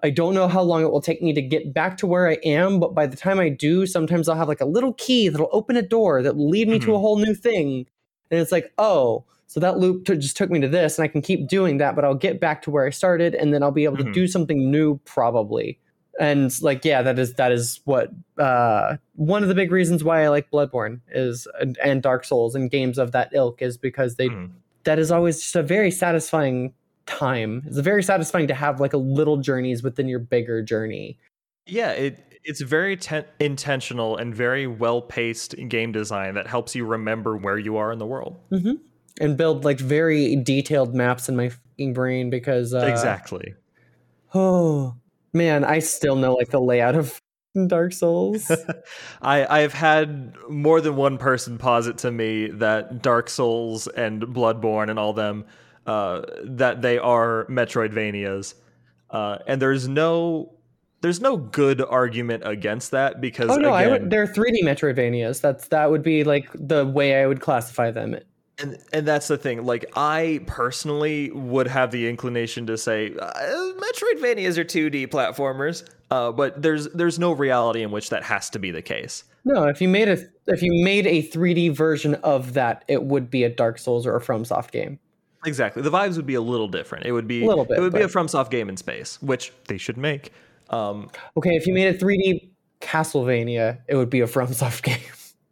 I 0.04 0.10
don't 0.10 0.34
know 0.34 0.48
how 0.48 0.62
long 0.62 0.82
it 0.84 0.92
will 0.92 1.02
take 1.02 1.22
me 1.22 1.34
to 1.34 1.42
get 1.42 1.74
back 1.74 1.98
to 1.98 2.08
where 2.08 2.28
I 2.28 2.38
am, 2.44 2.80
but 2.80 2.96
by 2.96 3.06
the 3.06 3.16
time 3.18 3.40
I 3.40 3.50
do, 3.50 3.86
sometimes 3.86 4.28
I'll 4.28 4.36
have 4.36 4.48
like 4.48 4.62
a 4.62 4.66
little 4.66 4.94
key 4.94 5.30
that'll 5.30 5.50
open 5.52 5.78
a 5.78 5.82
door 5.82 6.24
that 6.24 6.36
will 6.36 6.50
lead 6.50 6.68
me 6.68 6.80
to 6.80 6.88
Mhm. 6.88 6.96
a 6.96 7.00
whole 7.00 7.18
new 7.18 7.36
thing. 7.36 7.86
And 8.32 8.40
it's 8.40 8.52
like, 8.52 8.72
oh, 8.78 9.26
so 9.48 9.60
that 9.60 9.78
loop 9.78 10.06
to, 10.06 10.16
just 10.16 10.38
took 10.38 10.50
me 10.50 10.60
to 10.62 10.68
this, 10.68 10.98
and 10.98 11.04
I 11.04 11.08
can 11.08 11.22
keep 11.22 11.48
doing 11.48 11.78
that, 11.78 11.96
but 11.96 12.06
I'll 12.06 12.16
get 12.16 12.40
back 12.40 12.62
to 12.64 12.72
where 12.72 12.86
I 12.86 12.90
started, 12.90 13.36
and 13.36 13.54
then 13.54 13.62
I'll 13.62 13.72
be 13.72 13.84
able 13.84 13.98
Mhm. 13.98 14.06
to 14.06 14.12
do 14.12 14.28
something 14.28 14.72
new 14.72 15.00
probably. 15.06 15.78
And 16.20 16.52
like, 16.62 16.84
yeah, 16.84 17.02
that 17.04 17.20
is 17.20 17.34
that 17.36 17.52
is 17.52 17.80
what 17.86 18.12
uh, 18.38 18.98
one 19.16 19.44
of 19.44 19.50
the 19.50 19.56
big 19.56 19.72
reasons 19.72 20.04
why 20.04 20.24
I 20.24 20.30
like 20.30 20.50
Bloodborne 20.52 21.00
is 21.14 21.48
and, 21.60 21.78
and 21.84 22.02
Dark 22.02 22.26
Souls 22.26 22.56
and 22.56 22.72
games 22.72 22.98
of 22.98 23.12
that 23.12 23.30
ilk 23.34 23.62
is 23.62 23.78
because 23.78 24.16
they 24.16 24.30
Mhm. 24.30 24.50
that 24.84 25.00
is 25.00 25.12
always 25.12 25.42
just 25.42 25.56
a 25.56 25.64
very 25.64 25.92
satisfying 25.92 26.74
time. 27.18 27.64
It's 27.66 27.80
very 27.80 28.04
satisfying 28.04 28.48
to 28.48 28.54
have 28.54 28.80
like 28.80 28.94
a 28.94 28.98
little 28.98 29.38
journeys 29.38 29.84
within 29.84 30.08
your 30.08 30.20
bigger 30.20 30.62
journey. 30.62 31.18
Yeah, 31.66 31.92
it 31.92 32.40
it's 32.44 32.62
very 32.62 32.98
ten- 32.98 33.26
intentional 33.40 34.18
and 34.18 34.34
very 34.34 34.68
well 34.68 35.02
paced 35.02 35.56
game 35.68 35.92
design 35.92 36.36
that 36.36 36.48
helps 36.48 36.76
you 36.76 36.86
remember 36.86 37.38
where 37.38 37.58
you 37.58 37.78
are 37.78 37.92
in 37.92 38.00
the 38.00 38.06
world. 38.06 38.40
and 39.20 39.38
build 39.38 39.64
like 39.66 39.80
very 39.80 40.36
detailed 40.38 40.96
maps 40.96 41.30
in 41.30 41.36
my 41.36 41.52
brain 41.94 42.30
because 42.30 42.74
uh, 42.74 42.80
exactly. 42.80 43.54
Oh 44.34 44.96
man, 45.34 45.64
I 45.64 45.80
still 45.80 46.16
know 46.16 46.34
like 46.34 46.50
the 46.50 46.62
layout 46.62 46.96
of 46.96 47.22
Dark 47.68 47.94
Souls. 47.94 48.50
I 49.22 49.46
I've 49.46 49.74
had 49.74 50.36
more 50.50 50.82
than 50.82 50.96
one 50.96 51.18
person 51.18 51.58
posit 51.58 52.00
to 52.00 52.12
me 52.12 52.48
that 52.48 53.02
Dark 53.02 53.30
Souls 53.30 53.88
and 53.88 54.22
Bloodborne 54.24 54.90
and 54.90 54.98
all 54.98 55.14
them 55.14 55.46
uh, 55.92 56.22
that 56.46 56.82
they 56.82 56.98
are 56.98 57.46
Metroidvanias, 57.50 58.54
uh, 59.10 59.40
and 59.46 59.62
there's 59.62 59.90
no 59.90 60.54
there's 61.02 61.20
no 61.20 61.36
good 61.36 61.82
argument 61.82 62.44
against 62.46 62.92
that 62.92 63.20
because 63.20 63.50
oh 63.50 63.58
no, 63.58 63.72
I 63.74 63.88
would, 63.88 64.10
they're 64.10 64.28
3D 64.28 64.64
Metroidvanias. 64.64 65.42
That's 65.42 65.68
that 65.68 65.92
would 65.92 66.02
be 66.02 66.24
like 66.24 66.48
the 66.54 66.86
way 66.86 67.22
I 67.22 67.28
would 67.28 67.42
classify 67.42 67.92
them. 67.92 68.16
and 68.58 68.78
and 68.94 69.06
that's 69.06 69.28
the 69.28 69.38
thing. 69.38 69.66
Like 69.66 69.86
I 69.98 70.40
personally 70.48 71.30
would 71.32 71.68
have 71.68 71.92
the 71.92 72.08
inclination 72.08 72.66
to 72.68 72.78
say 72.78 73.14
uh, 73.20 73.34
Metroidvanias 73.34 74.58
are 74.58 74.64
2D 74.64 75.08
platformers, 75.08 75.84
uh, 76.10 76.32
but 76.32 76.62
there's 76.62 76.88
there's 76.94 77.20
no 77.20 77.34
reality 77.34 77.84
in 77.84 77.92
which 77.92 78.12
that 78.12 78.24
has 78.24 78.50
to 78.52 78.60
be 78.60 78.72
the 78.72 78.82
case. 78.82 79.26
No, 79.44 79.66
if 79.66 79.82
you 79.82 79.90
made 79.90 80.08
a 80.08 80.18
if 80.48 80.62
you 80.62 80.72
made 80.86 81.06
a 81.06 81.22
3D 81.22 81.76
version 81.76 82.16
of 82.16 82.54
that, 82.54 82.86
it 82.88 83.04
would 83.04 83.30
be 83.30 83.44
a 83.44 83.50
Dark 83.50 83.78
Souls 83.78 84.08
or 84.08 84.16
a 84.16 84.22
FromSoft 84.22 84.72
game. 84.72 84.98
Exactly, 85.46 85.82
the 85.82 85.92
vibes 85.92 86.16
would 86.18 86.26
be 86.28 86.36
a 86.36 86.42
little 86.42 86.68
different. 86.68 87.06
It 87.06 87.12
would 87.14 87.28
be 87.28 87.44
A 87.44 87.48
little 87.48 87.66
bit, 87.66 87.78
It 87.78 87.82
would 87.82 87.94
be 87.94 88.02
a 88.02 88.08
but- 88.08 88.14
FromSoft 88.14 88.50
game 88.52 88.70
in 88.70 88.78
space, 88.78 89.22
which 89.22 89.52
they 89.68 89.78
should 89.78 89.98
make. 89.98 90.32
Um, 90.70 91.10
Okay, 91.38 91.56
if 91.56 91.66
you 91.68 91.74
made 91.74 91.88
a 91.94 91.98
3D 91.98 92.50
Castlevania, 92.80 93.80
it 93.88 93.96
would 93.96 94.10
be 94.10 94.22
a 94.22 94.28
FromSoft 94.28 94.82
game. 94.84 95.00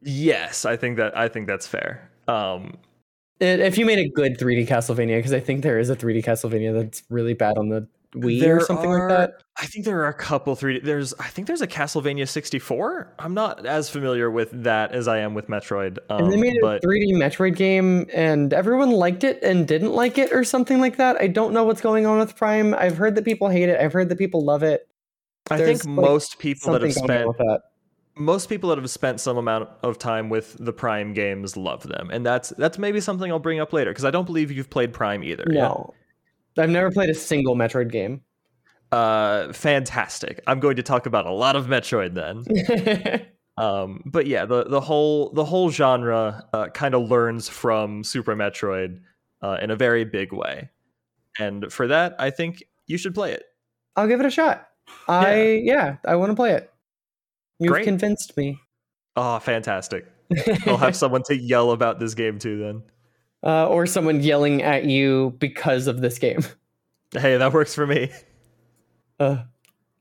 yes, 0.02 0.66
I 0.66 0.76
think 0.78 0.98
that 0.98 1.18
I 1.18 1.28
think 1.28 1.48
that's 1.48 1.68
fair. 1.68 2.10
Um, 2.28 2.78
if 3.40 3.78
you 3.78 3.86
made 3.86 4.00
a 4.00 4.10
good 4.10 4.38
3D 4.38 4.68
Castlevania, 4.68 5.18
because 5.18 5.34
I 5.34 5.40
think 5.40 5.64
there 5.64 5.80
is 5.80 5.90
a 5.90 5.96
3D 5.96 6.24
Castlevania 6.24 6.74
that's 6.74 7.04
really 7.10 7.34
bad 7.34 7.58
on 7.58 7.70
the 7.70 7.88
Wii 8.16 8.44
or 8.48 8.60
something 8.62 8.90
are- 8.90 9.10
like 9.10 9.18
that. 9.18 9.34
I 9.62 9.66
think 9.66 9.86
there 9.86 10.00
are 10.00 10.08
a 10.08 10.14
couple 10.14 10.56
three. 10.56 10.80
There's 10.80 11.14
I 11.20 11.28
think 11.28 11.46
there's 11.48 11.62
a 11.62 11.68
Castlevania 11.68 12.28
64. 12.28 13.14
I'm 13.20 13.34
not 13.34 13.66
as 13.66 13.90
familiar 13.90 14.32
with 14.32 14.50
that 14.64 14.94
as 14.94 15.08
I 15.08 15.20
am 15.20 15.34
with 15.34 15.48
Metroid. 15.48 15.98
Um, 16.10 16.24
And 16.24 16.32
they 16.34 16.38
made 16.38 16.58
a 16.64 16.80
3D 16.80 17.14
Metroid 17.14 17.56
game, 17.56 18.08
and 18.14 18.54
everyone 18.54 18.92
liked 18.92 19.24
it 19.24 19.44
and 19.44 19.68
didn't 19.68 19.92
like 19.92 20.18
it, 20.18 20.32
or 20.32 20.44
something 20.44 20.80
like 20.80 20.98
that. 20.98 21.18
I 21.22 21.28
don't 21.28 21.54
know 21.54 21.66
what's 21.66 21.82
going 21.82 22.06
on 22.06 22.20
with 22.20 22.36
Prime. 22.36 22.74
I've 22.74 22.98
heard 22.98 23.16
that 23.16 23.26
people 23.26 23.50
hate 23.50 23.70
it. 23.70 23.80
I've 23.80 23.94
heard 23.94 24.10
that 24.10 24.18
people 24.18 24.44
love 24.44 24.64
it. 24.64 24.88
I 25.52 25.58
think 25.58 25.84
like, 25.84 25.94
most 25.94 26.40
people 26.40 26.74
that 26.74 26.82
have 26.82 26.94
spent 26.94 27.38
that. 27.38 27.62
most 28.16 28.50
people 28.50 28.70
that 28.70 28.78
have 28.78 28.90
spent 28.90 29.20
some 29.20 29.38
amount 29.38 29.70
of 29.84 29.98
time 30.00 30.30
with 30.30 30.56
the 30.60 30.74
Prime 30.74 31.14
games 31.14 31.58
love 31.58 31.84
them, 31.84 32.10
and 32.12 32.26
that's 32.26 32.50
that's 32.50 32.78
maybe 32.78 33.02
something 33.02 33.32
I'll 33.32 33.40
bring 33.40 33.60
up 33.60 33.74
later 33.74 33.92
because 33.92 34.06
I 34.06 34.12
don't 34.12 34.26
believe 34.26 34.52
you've 34.52 34.70
played 34.70 34.94
Prime 34.94 35.24
either. 35.24 35.46
No, 35.48 35.94
I've 36.58 36.70
never 36.70 36.92
played 36.92 37.10
a 37.10 37.14
single 37.14 37.56
Metroid 37.56 37.92
game. 37.92 38.22
Uh, 38.92 39.54
fantastic. 39.54 40.42
I'm 40.48 40.60
going 40.60 40.78
to 40.78 40.84
talk 40.84 41.06
about 41.06 41.26
a 41.26 41.32
lot 41.32 41.56
of 41.56 41.68
Metroid 41.68 42.16
then. 42.16 43.28
Um, 43.60 44.04
but 44.06 44.26
yeah, 44.26 44.46
the 44.46 44.64
the 44.64 44.80
whole 44.80 45.32
the 45.34 45.44
whole 45.44 45.70
genre 45.70 46.46
uh, 46.54 46.70
kind 46.70 46.96
of 46.96 47.12
learns 47.12 47.50
from 47.50 48.06
Super 48.06 48.34
Metroid 48.34 49.02
uh, 49.42 49.58
in 49.62 49.70
a 49.70 49.76
very 49.76 50.06
big 50.06 50.32
way, 50.32 50.70
and 51.38 51.72
for 51.72 51.88
that, 51.88 52.16
I 52.20 52.30
think 52.30 52.64
you 52.88 52.98
should 52.98 53.14
play 53.14 53.34
it. 53.34 53.44
I'll 53.98 54.08
give 54.08 54.22
it 54.22 54.26
a 54.26 54.32
shot. 54.32 54.70
I 55.10 55.62
yeah, 55.62 55.98
I 56.06 56.16
want 56.16 56.32
to 56.32 56.38
play 56.38 56.54
it. 56.54 56.72
You've 57.60 57.74
Great. 57.74 57.84
convinced 57.84 58.38
me. 58.38 58.62
Oh, 59.18 59.40
fantastic! 59.40 60.06
I'll 60.66 60.78
have 60.78 60.96
someone 60.96 61.24
to 61.24 61.36
yell 61.36 61.72
about 61.72 62.00
this 62.00 62.14
game 62.14 62.40
too. 62.40 62.60
Then, 62.60 62.84
uh, 63.44 63.68
or 63.68 63.86
someone 63.86 64.22
yelling 64.22 64.62
at 64.62 64.86
you 64.86 65.36
because 65.40 65.88
of 65.88 66.02
this 66.02 66.20
game. 66.20 66.44
Hey, 67.12 67.38
that 67.38 67.54
works 67.54 67.74
for 67.74 67.88
me. 67.88 68.12
Uh, 69.20 69.44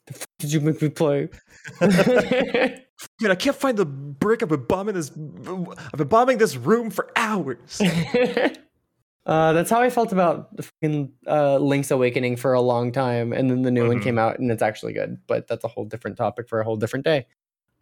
the 0.06 0.14
f- 0.14 0.26
did 0.38 0.52
you 0.52 0.60
make 0.60 0.80
me 0.82 0.88
play? 0.88 1.28
Dude, 3.18 3.30
I 3.30 3.34
can't 3.34 3.56
find 3.56 3.76
the 3.76 3.86
brick. 3.86 4.42
I've 4.42 4.48
been 4.48 4.64
bombing 4.64 4.94
this. 4.94 5.10
I've 5.10 5.98
been 5.98 6.08
bombing 6.08 6.38
this 6.38 6.56
room 6.56 6.90
for 6.90 7.10
hours. 7.16 7.80
uh, 9.26 9.52
that's 9.52 9.70
how 9.70 9.80
I 9.80 9.90
felt 9.90 10.12
about 10.12 10.50
fucking 10.60 11.12
uh, 11.26 11.58
Link's 11.58 11.90
Awakening 11.90 12.36
for 12.36 12.54
a 12.54 12.60
long 12.60 12.90
time, 12.92 13.32
and 13.32 13.50
then 13.50 13.62
the 13.62 13.70
new 13.70 13.82
mm-hmm. 13.82 13.94
one 13.94 14.00
came 14.00 14.18
out, 14.18 14.38
and 14.38 14.50
it's 14.50 14.62
actually 14.62 14.92
good. 14.92 15.18
But 15.26 15.46
that's 15.46 15.64
a 15.64 15.68
whole 15.68 15.84
different 15.84 16.16
topic 16.16 16.48
for 16.48 16.60
a 16.60 16.64
whole 16.64 16.76
different 16.76 17.04
day. 17.04 17.26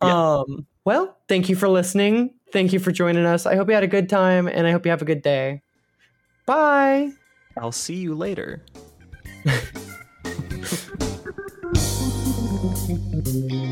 Yeah. 0.02 0.38
Um. 0.38 0.66
Well, 0.84 1.16
thank 1.28 1.48
you 1.48 1.56
for 1.56 1.68
listening. 1.68 2.34
Thank 2.52 2.72
you 2.72 2.78
for 2.78 2.92
joining 2.92 3.26
us. 3.26 3.46
I 3.46 3.56
hope 3.56 3.68
you 3.68 3.74
had 3.74 3.82
a 3.82 3.88
good 3.88 4.08
time, 4.08 4.46
and 4.46 4.66
I 4.66 4.70
hope 4.70 4.86
you 4.86 4.90
have 4.90 5.02
a 5.02 5.06
good 5.06 5.22
day. 5.22 5.62
Bye. 6.46 7.12
I'll 7.56 7.72
see 7.72 7.96
you 7.96 8.14
later. 8.14 8.64